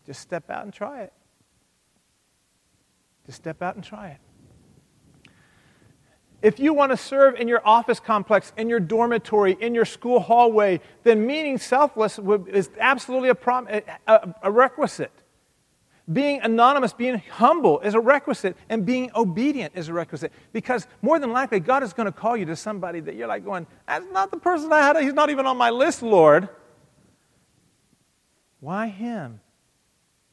Just 0.07 0.21
step 0.21 0.49
out 0.49 0.63
and 0.63 0.73
try 0.73 1.03
it. 1.03 1.13
Just 3.27 3.39
step 3.39 3.61
out 3.61 3.75
and 3.75 3.83
try 3.83 4.11
it. 4.11 4.19
If 6.43 6.61
you 6.61 6.73
want 6.73 6.93
to 6.93 6.97
serve 6.97 7.35
in 7.35 7.49
your 7.49 7.67
office 7.67 7.99
complex, 7.99 8.53
in 8.57 8.69
your 8.69 8.79
dormitory, 8.79 9.57
in 9.59 9.75
your 9.75 9.85
school 9.85 10.21
hallway, 10.21 10.81
then 11.03 11.27
meaning 11.27 11.59
selfless 11.59 12.21
is 12.47 12.71
absolutely 12.79 13.31
a, 13.31 13.35
prom- 13.35 13.67
a, 14.07 14.33
a 14.43 14.51
requisite. 14.51 15.11
Being 16.13 16.41
anonymous, 16.43 16.93
being 16.93 17.19
humble 17.31 17.81
is 17.81 17.95
a 17.95 18.01
requisite, 18.01 18.57
and 18.69 18.87
being 18.87 19.11
obedient 19.17 19.73
is 19.75 19.89
a 19.89 19.93
requisite. 19.93 20.33
Because 20.53 20.87
more 21.03 21.19
than 21.19 21.33
likely, 21.33 21.59
God 21.59 21.83
is 21.83 21.93
going 21.93 22.07
to 22.07 22.13
call 22.13 22.37
you 22.37 22.45
to 22.47 22.55
somebody 22.55 23.01
that 23.01 23.17
you're 23.17 23.27
like 23.27 23.45
going, 23.45 23.67
That's 23.89 24.07
not 24.13 24.31
the 24.31 24.37
person 24.37 24.73
I 24.73 24.79
had. 24.79 24.97
He's 24.99 25.15
not 25.15 25.31
even 25.31 25.47
on 25.47 25.57
my 25.57 25.71
list, 25.71 26.03
Lord. 26.03 26.49
Why 28.61 28.87
him? 28.89 29.41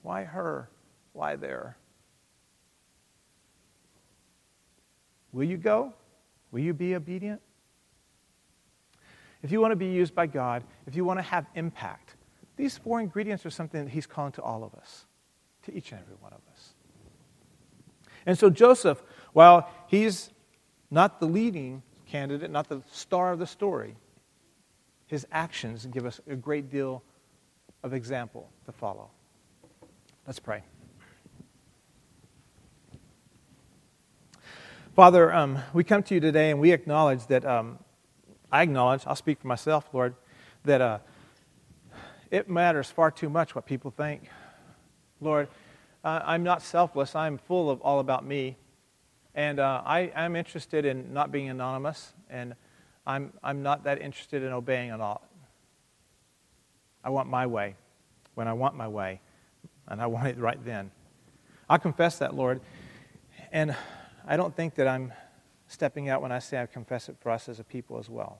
Why 0.03 0.23
her? 0.23 0.69
Why 1.13 1.35
there? 1.35 1.77
Will 5.31 5.45
you 5.45 5.57
go? 5.57 5.93
Will 6.51 6.61
you 6.61 6.73
be 6.73 6.95
obedient? 6.95 7.41
If 9.41 9.51
you 9.51 9.59
want 9.59 9.71
to 9.71 9.75
be 9.75 9.87
used 9.87 10.15
by 10.15 10.27
God, 10.27 10.63
if 10.87 10.95
you 10.95 11.03
want 11.03 11.19
to 11.19 11.23
have 11.23 11.45
impact, 11.55 12.15
these 12.55 12.77
four 12.77 13.01
ingredients 13.01 13.45
are 13.45 13.49
something 13.49 13.85
that 13.85 13.91
He's 13.91 14.05
calling 14.05 14.31
to 14.33 14.41
all 14.41 14.63
of 14.63 14.73
us, 14.75 15.05
to 15.63 15.73
each 15.73 15.91
and 15.91 16.01
every 16.01 16.15
one 16.19 16.33
of 16.33 16.39
us. 16.53 16.73
And 18.25 18.37
so 18.37 18.49
Joseph, 18.49 19.01
while 19.33 19.69
he's 19.87 20.29
not 20.89 21.19
the 21.19 21.25
leading 21.25 21.83
candidate, 22.07 22.51
not 22.51 22.69
the 22.69 22.81
star 22.91 23.31
of 23.31 23.39
the 23.39 23.47
story, 23.47 23.95
his 25.07 25.27
actions 25.31 25.85
give 25.85 26.05
us 26.05 26.21
a 26.27 26.35
great 26.35 26.69
deal 26.69 27.03
of 27.83 27.93
example 27.93 28.49
to 28.65 28.71
follow. 28.71 29.09
Let's 30.25 30.39
pray. 30.39 30.63
Father, 34.95 35.33
um, 35.33 35.59
we 35.73 35.83
come 35.83 36.03
to 36.03 36.13
you 36.13 36.19
today 36.19 36.51
and 36.51 36.59
we 36.59 36.71
acknowledge 36.71 37.25
that, 37.27 37.43
um, 37.45 37.79
I 38.51 38.61
acknowledge, 38.61 39.03
I'll 39.07 39.15
speak 39.15 39.41
for 39.41 39.47
myself, 39.47 39.89
Lord, 39.91 40.15
that 40.65 40.81
uh, 40.81 40.99
it 42.29 42.47
matters 42.47 42.91
far 42.91 43.09
too 43.09 43.29
much 43.29 43.55
what 43.55 43.65
people 43.65 43.91
think. 43.91 44.29
Lord, 45.23 45.47
uh, 46.03 46.21
I'm 46.25 46.43
not 46.43 46.61
selfless, 46.61 47.15
I'm 47.15 47.37
full 47.37 47.69
of 47.69 47.81
all 47.81 47.99
about 47.99 48.25
me. 48.25 48.57
And 49.35 49.59
uh, 49.59 49.81
I, 49.85 50.11
am 50.13 50.35
interested 50.35 50.85
in 50.85 51.13
not 51.13 51.31
being 51.31 51.49
anonymous, 51.49 52.13
and 52.29 52.55
I'm, 53.07 53.33
I'm 53.41 53.63
not 53.63 53.85
that 53.85 54.01
interested 54.01 54.43
in 54.43 54.51
obeying 54.51 54.91
at 54.91 54.99
all. 54.99 55.27
I 57.03 57.09
want 57.09 57.29
my 57.29 57.47
way 57.47 57.75
when 58.35 58.47
I 58.47 58.53
want 58.53 58.75
my 58.75 58.87
way, 58.87 59.21
and 59.87 60.01
I 60.01 60.05
want 60.07 60.27
it 60.27 60.37
right 60.37 60.63
then. 60.63 60.91
I 61.69 61.77
confess 61.77 62.19
that, 62.19 62.35
Lord. 62.35 62.61
And 63.51 63.75
I 64.27 64.37
don't 64.37 64.55
think 64.55 64.75
that 64.75 64.87
I'm 64.87 65.13
stepping 65.67 66.09
out 66.09 66.21
when 66.21 66.31
I 66.31 66.39
say 66.39 66.61
I 66.61 66.65
confess 66.65 67.09
it 67.09 67.15
for 67.19 67.31
us 67.31 67.49
as 67.49 67.59
a 67.59 67.63
people 67.63 67.97
as 67.97 68.09
well. 68.09 68.39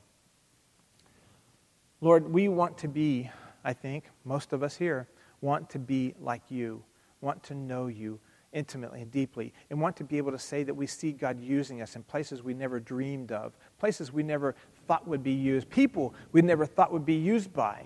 Lord, 2.01 2.31
we 2.31 2.49
want 2.49 2.77
to 2.79 2.87
be, 2.87 3.31
I 3.63 3.73
think, 3.73 4.05
most 4.25 4.53
of 4.53 4.61
us 4.61 4.75
here 4.75 5.07
want 5.43 5.69
to 5.69 5.79
be 5.79 6.15
like 6.19 6.41
you, 6.49 6.81
want 7.21 7.43
to 7.43 7.53
know 7.53 7.87
you 7.87 8.19
intimately 8.53 9.01
and 9.01 9.11
deeply, 9.11 9.53
and 9.69 9.81
want 9.81 9.95
to 9.97 10.03
be 10.03 10.17
able 10.17 10.31
to 10.31 10.39
say 10.39 10.63
that 10.63 10.73
we 10.73 10.87
see 10.87 11.11
God 11.11 11.39
using 11.39 11.81
us 11.81 11.95
in 11.95 12.03
places 12.03 12.41
we 12.41 12.53
never 12.53 12.79
dreamed 12.79 13.31
of, 13.31 13.57
places 13.79 14.13
we 14.13 14.23
never 14.23 14.55
thought 14.87 15.07
would 15.07 15.23
be 15.23 15.31
used, 15.31 15.69
people 15.69 16.13
we 16.31 16.41
never 16.41 16.65
thought 16.65 16.91
would 16.91 17.05
be 17.05 17.15
used 17.15 17.53
by 17.53 17.85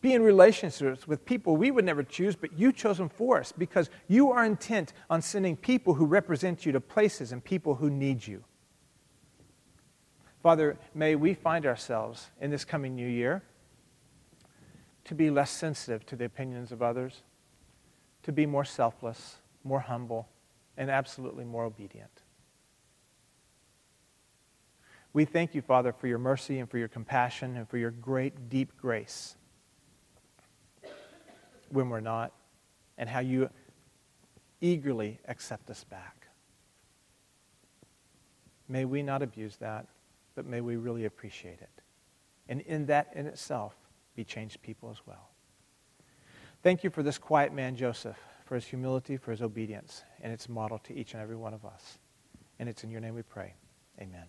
be 0.00 0.14
in 0.14 0.22
relationships 0.22 1.06
with 1.06 1.24
people 1.24 1.56
we 1.56 1.70
would 1.70 1.84
never 1.84 2.02
choose, 2.02 2.34
but 2.34 2.58
you 2.58 2.72
chose 2.72 2.98
them 2.98 3.08
for 3.08 3.38
us 3.38 3.52
because 3.52 3.90
you 4.08 4.30
are 4.30 4.44
intent 4.44 4.92
on 5.10 5.20
sending 5.20 5.56
people 5.56 5.94
who 5.94 6.06
represent 6.06 6.64
you 6.64 6.72
to 6.72 6.80
places 6.80 7.32
and 7.32 7.44
people 7.44 7.74
who 7.74 7.90
need 7.90 8.26
you. 8.26 8.42
Father, 10.42 10.78
may 10.94 11.16
we 11.16 11.34
find 11.34 11.66
ourselves 11.66 12.30
in 12.40 12.50
this 12.50 12.64
coming 12.64 12.94
new 12.94 13.06
year 13.06 13.42
to 15.04 15.14
be 15.14 15.30
less 15.30 15.50
sensitive 15.50 16.04
to 16.06 16.16
the 16.16 16.24
opinions 16.24 16.72
of 16.72 16.82
others, 16.82 17.22
to 18.22 18.32
be 18.32 18.46
more 18.46 18.64
selfless, 18.64 19.36
more 19.64 19.80
humble, 19.80 20.28
and 20.76 20.90
absolutely 20.90 21.44
more 21.44 21.64
obedient. 21.64 22.22
We 25.12 25.24
thank 25.24 25.54
you, 25.54 25.62
Father, 25.62 25.92
for 25.92 26.06
your 26.06 26.18
mercy 26.18 26.60
and 26.60 26.70
for 26.70 26.78
your 26.78 26.88
compassion 26.88 27.56
and 27.56 27.68
for 27.68 27.78
your 27.78 27.90
great, 27.90 28.48
deep 28.48 28.76
grace 28.80 29.34
when 31.70 31.88
we're 31.88 32.00
not, 32.00 32.32
and 32.98 33.08
how 33.08 33.20
you 33.20 33.48
eagerly 34.60 35.18
accept 35.26 35.70
us 35.70 35.84
back. 35.84 36.28
May 38.68 38.84
we 38.84 39.02
not 39.02 39.22
abuse 39.22 39.56
that, 39.56 39.86
but 40.34 40.46
may 40.46 40.60
we 40.60 40.76
really 40.76 41.04
appreciate 41.06 41.60
it. 41.60 41.82
And 42.48 42.60
in 42.62 42.86
that 42.86 43.12
in 43.14 43.26
itself, 43.26 43.74
be 44.20 44.24
changed 44.24 44.60
people 44.60 44.90
as 44.90 44.98
well. 45.06 45.30
Thank 46.62 46.84
you 46.84 46.90
for 46.90 47.02
this 47.02 47.16
quiet 47.16 47.54
man, 47.54 47.74
Joseph, 47.74 48.18
for 48.44 48.54
his 48.54 48.66
humility, 48.66 49.16
for 49.16 49.30
his 49.30 49.40
obedience, 49.40 50.04
and 50.20 50.30
its 50.30 50.46
model 50.46 50.78
to 50.80 50.94
each 50.94 51.14
and 51.14 51.22
every 51.22 51.36
one 51.36 51.54
of 51.54 51.64
us. 51.64 51.98
And 52.58 52.68
it's 52.68 52.84
in 52.84 52.90
your 52.90 53.00
name 53.00 53.14
we 53.14 53.22
pray. 53.22 53.54
Amen. 53.98 54.24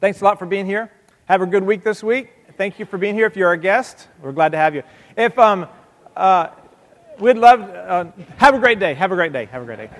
Thanks 0.00 0.22
a 0.22 0.24
lot 0.24 0.40
for 0.40 0.46
being 0.46 0.66
here. 0.66 0.90
Have 1.26 1.40
a 1.40 1.46
good 1.46 1.62
week 1.62 1.84
this 1.84 2.02
week. 2.02 2.32
Thank 2.56 2.80
you 2.80 2.84
for 2.84 2.98
being 2.98 3.14
here. 3.14 3.26
If 3.26 3.36
you're 3.36 3.52
a 3.52 3.56
guest, 3.56 4.08
we're 4.20 4.32
glad 4.32 4.50
to 4.50 4.58
have 4.58 4.74
you. 4.74 4.82
If 5.16 5.38
um, 5.38 5.68
uh, 6.16 6.48
we'd 7.20 7.38
love, 7.38 7.60
uh, 7.60 8.06
have 8.38 8.54
a 8.54 8.58
great 8.58 8.80
day. 8.80 8.94
Have 8.94 9.12
a 9.12 9.14
great 9.14 9.32
day. 9.32 9.44
Have 9.44 9.62
a 9.62 9.64
great 9.64 9.78
day. 9.78 9.90